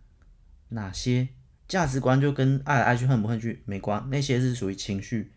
[0.70, 1.28] 哪些
[1.68, 4.10] 价值观就跟爱来爱去、恨不恨去没关？
[4.10, 5.32] 那些是属于情绪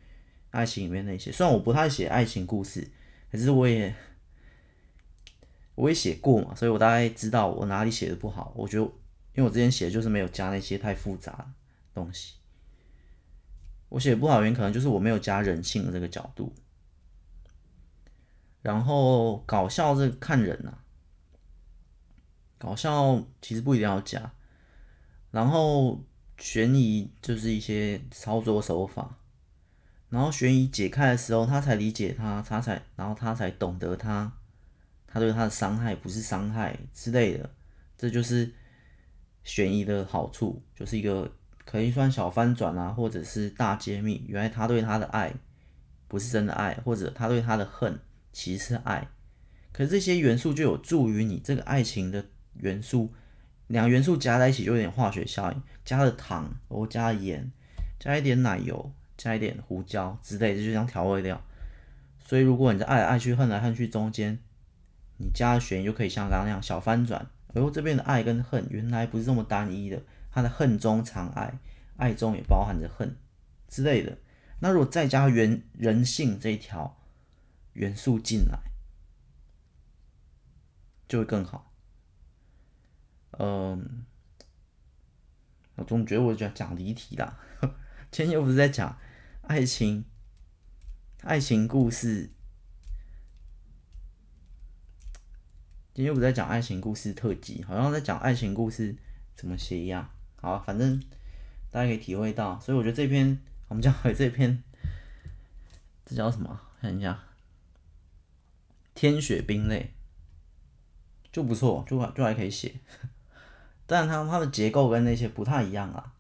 [0.56, 1.30] 爱情里面那些。
[1.30, 2.90] 虽然我不太写爱情故事，
[3.30, 3.94] 可是我也
[5.74, 8.52] 我也写过嘛，所以我大概知道我哪里写的不好。
[8.56, 8.90] 我觉得，因
[9.36, 11.46] 为我之前写的就是没有加那些太复杂的
[11.94, 12.36] 东西。
[13.90, 16.52] 我写不好原因可能就是我没有加人性的这个角度。
[18.62, 20.82] 然后搞笑是看人呐、啊，
[22.58, 24.32] 搞笑其实不一定要加。
[25.30, 26.02] 然后
[26.38, 29.18] 悬疑就是一些操作手法，
[30.08, 34.32] 然后悬疑解开的时候，他才理解他，他才然后他才懂得他，
[35.06, 37.50] 他对他的伤害不是伤害之类的，
[37.98, 38.52] 这就是
[39.44, 41.30] 悬疑的好处，就是一个
[41.64, 45.34] 可以算小翻转啊，或者是大揭秘，原来他对他的爱
[46.08, 47.98] 不是真的爱，或者他对他的恨。
[48.32, 49.08] 其实是爱，
[49.72, 53.14] 可是这些元素就有助于你这个爱情的元素，
[53.66, 57.50] 两元素加在一起就有点化学效应，加了糖，然后加了盐，
[57.98, 61.42] 加一点奶油，加一点胡椒之类的，就像调味料。
[62.18, 64.38] 所以如果你在爱来爱去、恨来恨去中间，
[65.18, 71.58] 你加了悬疑，就可以像刚刚那样小翻转，哎呦，这边的爱跟恨原来不是这么单一的，他的恨中藏爱，
[71.96, 73.16] 爱中也包含着恨
[73.68, 74.18] 之类的。
[74.60, 76.96] 那如果再加原人性这一条
[77.74, 78.58] 元素进来，
[81.08, 81.72] 就会更好。
[83.38, 84.04] 嗯，
[85.76, 87.38] 我总觉得我讲讲离题啦。
[88.10, 88.98] 今天又不是在讲
[89.46, 90.04] 爱情，
[91.22, 92.30] 爱情故事。
[95.94, 98.96] 今天又不在讲爱情故事特辑，好像在讲爱情故事
[99.36, 100.10] 怎么写一样。
[100.34, 101.00] 好，反正
[101.70, 102.58] 大家可以体会到。
[102.58, 104.64] 所以我觉得这篇，我们讲回这篇，
[106.04, 106.60] 这叫什么？
[106.80, 107.22] 看一下，
[108.96, 109.94] 天雪冰泪
[111.30, 112.80] 就不错，就就还可以写。
[113.86, 116.14] 但它它的结构跟那些不太一样啊。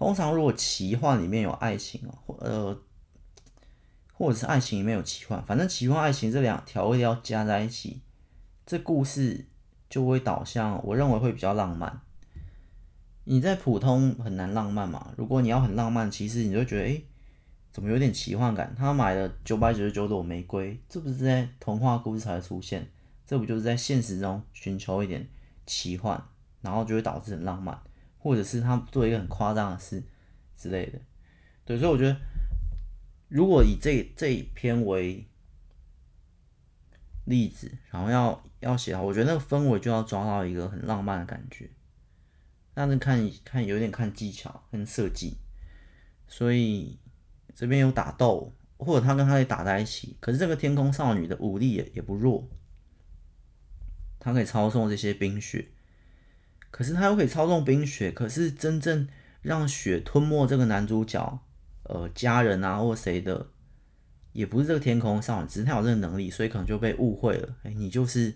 [0.00, 2.78] 通常如果奇幻里面有爱情哦，或呃，
[4.14, 8.00] 或者是爱情里面有奇幻，反正奇幻爱情这两条味要加在一起，
[8.64, 9.44] 这故事
[9.90, 12.00] 就会导向，我认为会比较浪漫。
[13.24, 15.12] 你在普通很难浪漫嘛？
[15.18, 17.04] 如果你要很浪漫，其实你就觉得，诶，
[17.70, 18.74] 怎么有点奇幻感？
[18.74, 22.90] 他买了九百九十九朵玫瑰，这不是在童话故事才会出现？
[23.26, 25.28] 这不就是在现实中寻求一点
[25.66, 26.24] 奇幻？
[26.62, 27.78] 然后就会导致很浪漫，
[28.20, 30.00] 或者是他做一个很夸张的事
[30.56, 31.00] 之类的。
[31.64, 32.16] 对，所以我觉得，
[33.28, 35.26] 如果以这这一篇为
[37.24, 41.68] 例子，然后要要写好，我觉得那个氛围就要抓到一个很浪漫的感觉。
[42.72, 45.36] 但是看看有点看技巧跟设计，
[46.28, 46.98] 所以
[47.54, 50.16] 这边有打斗，或者他跟他也打在一起。
[50.20, 52.48] 可是这个天空少女的武力也也不弱，
[54.18, 55.68] 她可以操纵这些冰雪。
[56.70, 59.08] 可是他又可以操纵冰雪，可是真正
[59.42, 61.40] 让雪吞没这个男主角，
[61.82, 63.48] 呃，家人啊或谁的，
[64.32, 67.56] 也不是这个天空少女，只是他有这个能力，所以可能就被误会了。
[67.64, 68.34] 哎、你就是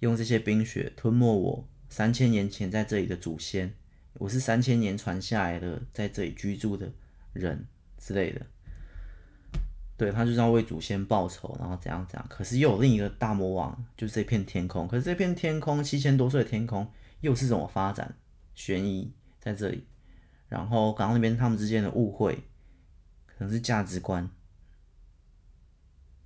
[0.00, 3.72] 用这些冰雪吞没我三千年前在这里的祖先，
[4.14, 6.90] 我是三千年传下来的在这里居住的
[7.32, 8.40] 人之类的。
[9.96, 12.26] 对，他就是要为祖先报仇，然后怎样怎样。
[12.28, 14.88] 可是又有另一个大魔王，就是这片天空。
[14.88, 16.90] 可是这片天空七千多岁的天空。
[17.22, 18.14] 又是怎么发展？
[18.54, 19.10] 悬疑
[19.40, 19.86] 在这里，
[20.46, 22.44] 然后刚刚那边他们之间的误会，
[23.26, 24.28] 可能是价值观、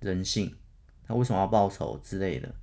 [0.01, 0.57] 人性，
[1.05, 2.53] 他为什么要报仇之类的？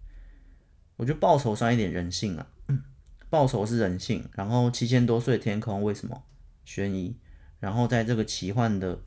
[0.96, 2.46] 我觉得报仇算一点人性啊，
[3.30, 4.28] 报仇是人性。
[4.34, 6.24] 然后七千多岁的天空为什么
[6.64, 7.18] 悬疑？
[7.58, 9.02] 然后在这个奇幻的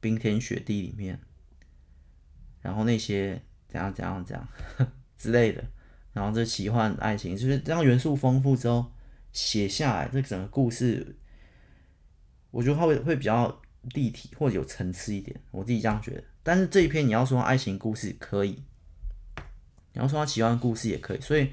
[0.00, 1.20] 冰天雪地里面，
[2.62, 4.48] 然后那些怎样怎样怎样
[5.18, 5.62] 之类的。
[6.12, 8.92] 然后这奇幻爱情就是这样元素丰富之后
[9.32, 11.16] 写下来，这整个故事，
[12.50, 13.62] 我觉得它会会比较
[13.94, 16.22] 立体或者有层次一点，我自己这样觉得。
[16.42, 18.62] 但是这一篇你要说爱情故事可以，
[19.94, 21.50] 你要说它奇幻故事也可以，所以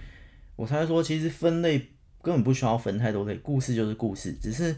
[0.55, 1.79] 我才说其实分类
[2.21, 4.75] 根本不需要分太多类，故事就是故事，只是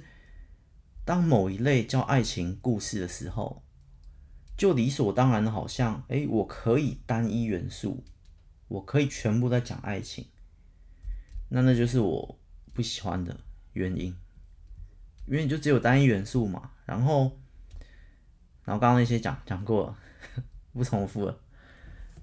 [1.03, 3.63] 当某一类叫爱情故事的时候，
[4.55, 8.03] 就理所当然的好像，哎，我可以单一元素。
[8.71, 10.25] 我可以全部在讲爱情，
[11.49, 12.39] 那那就是我
[12.73, 13.37] 不喜欢的
[13.73, 14.15] 原因，
[15.27, 16.71] 因为你就只有单一元素嘛。
[16.85, 17.37] 然后，
[18.63, 19.97] 然后刚刚那些讲讲过了，
[20.71, 21.37] 不重复了。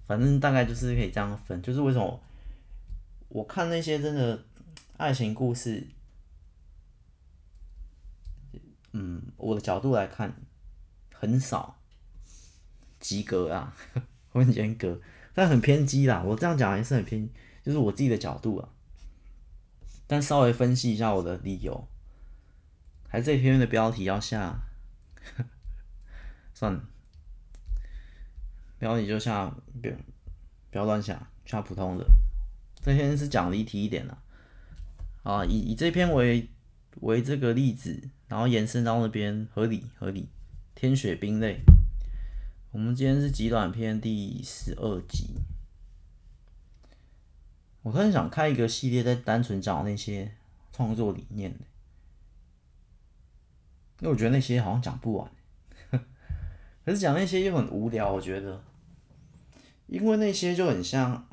[0.07, 2.19] 反正大概就是可以这样分，就是为什么
[3.29, 4.43] 我看那些真的
[4.97, 5.87] 爱情故事，
[8.93, 10.35] 嗯，我的角度来看
[11.13, 11.79] 很少
[12.99, 13.77] 及格啊，
[14.33, 14.99] 很严格。
[15.39, 17.29] 但很偏激啦，我这样讲还是很偏，
[17.63, 18.69] 就是我自己的角度啊。
[20.09, 21.87] 但稍微分析一下我的理由，
[23.07, 24.59] 还这篇的标题要下，
[26.53, 26.83] 算了，
[28.81, 29.97] 标题就下，别
[30.73, 32.05] 不要乱下，下普通的。
[32.83, 34.19] 这篇是讲离题一点的，
[35.23, 36.51] 啊，以以这篇为
[37.03, 40.31] 为这个例子，然后延伸到那边合理合理，
[40.75, 41.61] 天雪冰泪。
[42.79, 45.35] 我们今天是极短篇第十二集。
[47.83, 50.33] 我突然想开一个系列，在单纯讲那些
[50.73, 51.51] 创作理念，
[53.99, 55.29] 因为我觉得那些好像讲不完，
[56.87, 58.13] 可是讲那些又很无聊。
[58.13, 58.63] 我觉得，
[59.89, 61.29] 因为那些就很像，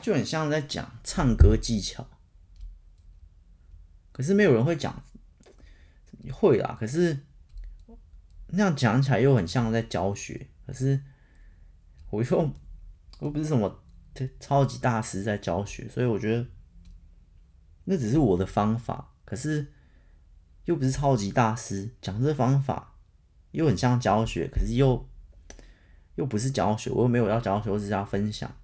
[0.00, 2.06] 就很像在讲唱歌技巧，
[4.12, 5.02] 可是没有人会讲，
[6.32, 7.18] 会啦，可是。
[8.54, 11.00] 那样讲起来又很像在教学，可是
[12.10, 12.54] 我又
[13.18, 13.82] 我不是什么
[14.38, 16.46] 超级大师在教学，所以我觉得
[17.84, 19.72] 那只是我的方法，可是
[20.66, 22.94] 又不是超级大师讲这方法，
[23.52, 25.08] 又很像教学，可是又
[26.16, 28.54] 又不是教学，我又没有要教学，我只是要分享，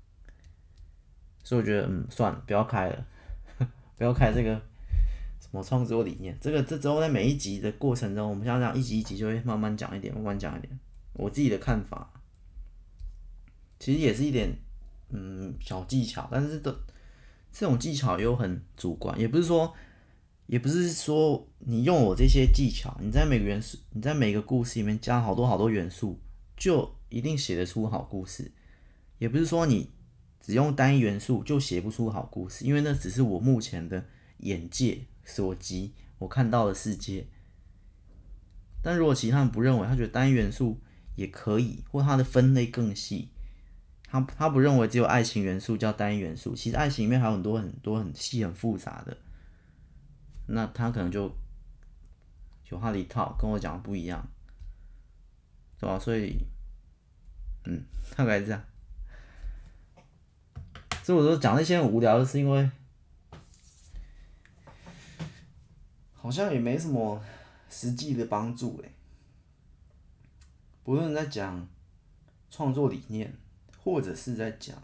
[1.43, 3.07] 所以我觉得，嗯，算了，不要开了，
[3.97, 4.61] 不要开这个
[5.41, 6.36] 什么创作理念。
[6.41, 10.78] 这个这之后在每一集的过程中，我们像这样一集一集就会慢慢讲一点，慢慢讲一点。
[11.14, 12.12] 我自己的看法，
[13.80, 14.57] 其实也是一点，
[15.11, 16.70] 嗯，小技巧，但是这
[17.51, 19.74] 这种技巧又很主观，也不是说，
[20.47, 26.20] 也不是说你用我这些技巧，你在每个元素，你在每个故事里面加好多好多元素，
[26.57, 28.53] 就一定写得出好故事。
[29.18, 29.91] 也不是说你
[30.41, 34.05] 只用单一元素就写不出好故事，因为那只是我目前的
[34.39, 37.26] 眼界所及，我看到的世界。
[38.83, 40.81] 但如果其他人不认为，他觉得单元素
[41.14, 43.29] 也可以，或它的分类更细，
[44.05, 49.16] 他他不认为只有爱情元素叫单元素，其实爱情里面还有很多很多很细很复杂的，
[50.47, 51.31] 那他可能就
[52.70, 54.26] 有他的一套，跟我讲的不一样，
[55.79, 55.99] 对吧？
[55.99, 56.39] 所以，
[57.64, 57.85] 嗯，
[58.16, 58.64] 大概是这样。
[61.03, 62.70] 所以我说讲那些很无聊的是因为，
[66.21, 67.23] 好像也没什么
[67.71, 68.93] 实际的帮助诶。
[70.83, 71.66] 不论在讲
[72.51, 73.33] 创作理念，
[73.83, 74.77] 或者是在讲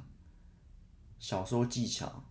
[1.19, 2.23] 小说技巧，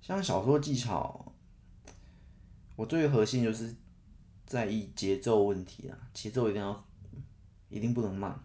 [0.00, 1.32] 像小说技巧，
[2.74, 3.74] 我最核心就是
[4.44, 6.84] 在意节奏问题啊，节奏一定要，
[7.68, 8.38] 一定不能慢。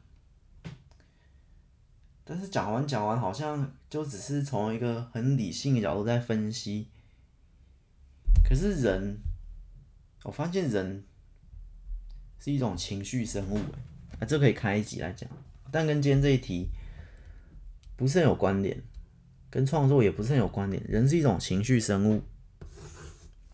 [2.23, 6.89] 但是讲完讲完，好像就只是从一个很理性的角度在分析。
[8.51, 9.17] 可是人，
[10.25, 11.05] 我发现人
[12.37, 13.79] 是一种情绪生物，哎，
[14.19, 15.29] 啊，这可以开一集来讲，
[15.71, 16.67] 但跟今天这一题
[17.95, 18.77] 不是很有关联，
[19.49, 20.83] 跟创作也不是很有关联。
[20.85, 22.23] 人是一种情绪生物。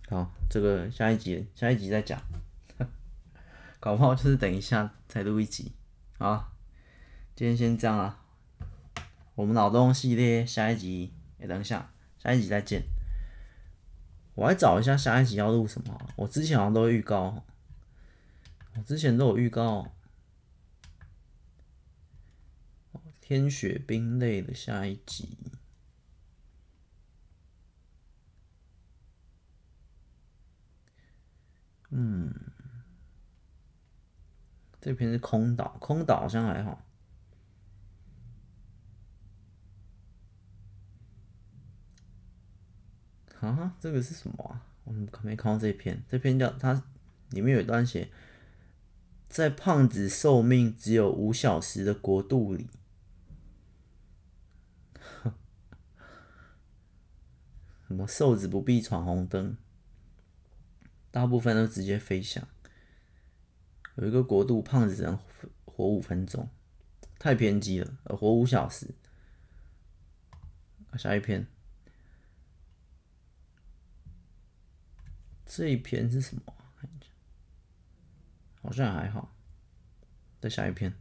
[0.09, 2.19] 好，这个下一集下一集再讲，
[3.79, 5.73] 搞不好就是等一下再录一集。
[6.17, 6.55] 好，
[7.35, 8.25] 今天先这样啦。
[9.35, 12.96] 我们脑洞系列下一集，哎，等一下，下一集再见。
[14.37, 15.99] 我来找一下下一集要录什么。
[16.15, 17.43] 我之前好像都会预告，
[18.75, 19.91] 我之前都有预告。
[23.19, 25.37] 天雪冰类的下一集，
[31.89, 32.33] 嗯，
[34.79, 36.86] 这篇是空岛，空岛好像还好。
[43.39, 44.65] 啊，这个是什么啊？
[44.83, 46.03] 我怎么没看到这篇？
[46.09, 46.83] 这篇叫它
[47.31, 48.09] 里面有一段写，
[49.27, 52.69] 在胖子寿命只有五小时的国度里，
[57.87, 59.57] 什么瘦子不必闯红灯，
[61.11, 62.47] 大部分都直接飞翔。
[63.95, 65.19] 有一个国度，胖子只能
[65.65, 66.49] 活五分钟，
[67.19, 68.95] 太偏激了，活五小时。
[70.97, 71.45] 下一篇。
[75.47, 76.41] 这一篇是什么？
[76.75, 77.09] 看一下，
[78.61, 79.33] 好像还好。
[80.39, 80.93] 再下一篇。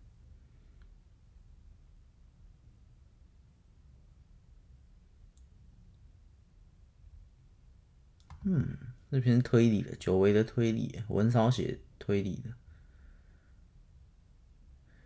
[8.45, 8.79] 嗯，
[9.11, 12.55] 这篇推理的，久违的推理，我很少写推理的。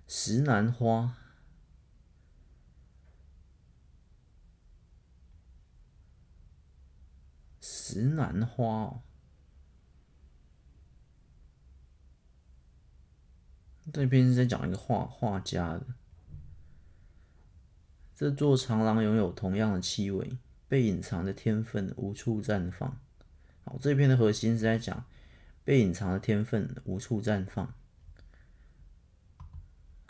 [0.06, 1.16] 石楠花，
[7.60, 9.02] 石楠花哦。
[13.92, 15.86] 这篇是在讲一个画画家的。
[18.14, 20.36] 这座长廊拥有同样的气味，
[20.68, 23.00] 被隐藏的天分无处绽放。
[23.64, 25.04] 好，这篇的核心是在讲
[25.64, 27.72] 被隐藏的天分无处绽放。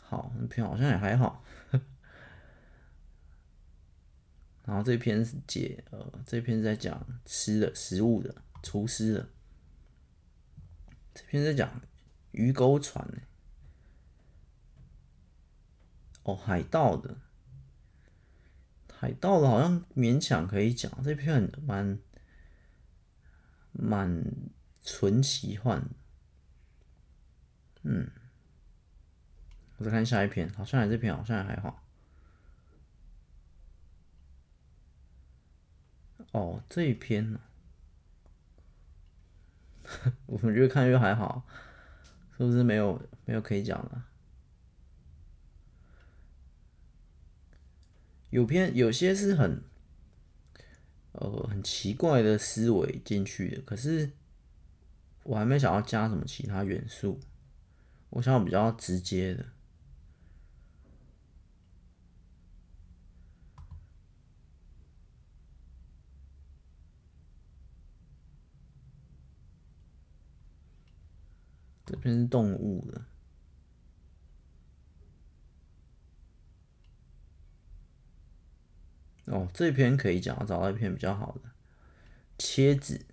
[0.02, 1.44] 好，那篇好像也还好。
[4.64, 9.28] 然后这篇是解呃，这篇是在讲吃的食物的厨师的。
[11.14, 11.80] 这篇在讲
[12.32, 13.08] 鱼钩船。
[16.30, 17.16] 哦，海盗的，
[18.92, 21.98] 海盗的，好像勉强可以讲，这篇蛮
[23.72, 24.24] 蛮
[24.84, 25.88] 纯奇幻。
[27.82, 28.08] 嗯，
[29.78, 31.82] 我再看下一篇，好像还这篇好像还好。
[36.30, 37.40] 哦，这一篇呢，
[40.26, 41.44] 我们越看越还好，
[42.38, 44.09] 是不是没有没有可以讲的？
[48.30, 49.62] 有篇有些是很
[51.12, 54.10] 呃很奇怪的思维进去的可是
[55.24, 57.20] 我还没想要加什么其他元素
[58.10, 59.46] 我想要比较直接的。
[71.90, 73.02] 这篇是动物的
[79.30, 81.50] 哦，这篇可以讲，找到一篇比较好的。
[82.36, 83.06] 切纸，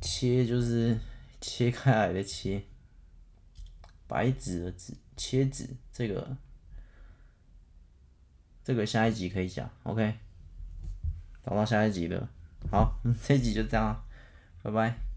[0.00, 0.98] 切就是
[1.40, 2.62] 切开来的切，
[4.08, 6.36] 白纸的纸，切纸这个，
[8.64, 10.18] 这个下一集可以讲，OK。
[11.44, 12.28] 找到下一集了，
[12.70, 14.04] 好， 这一集就这样，
[14.62, 15.09] 拜拜。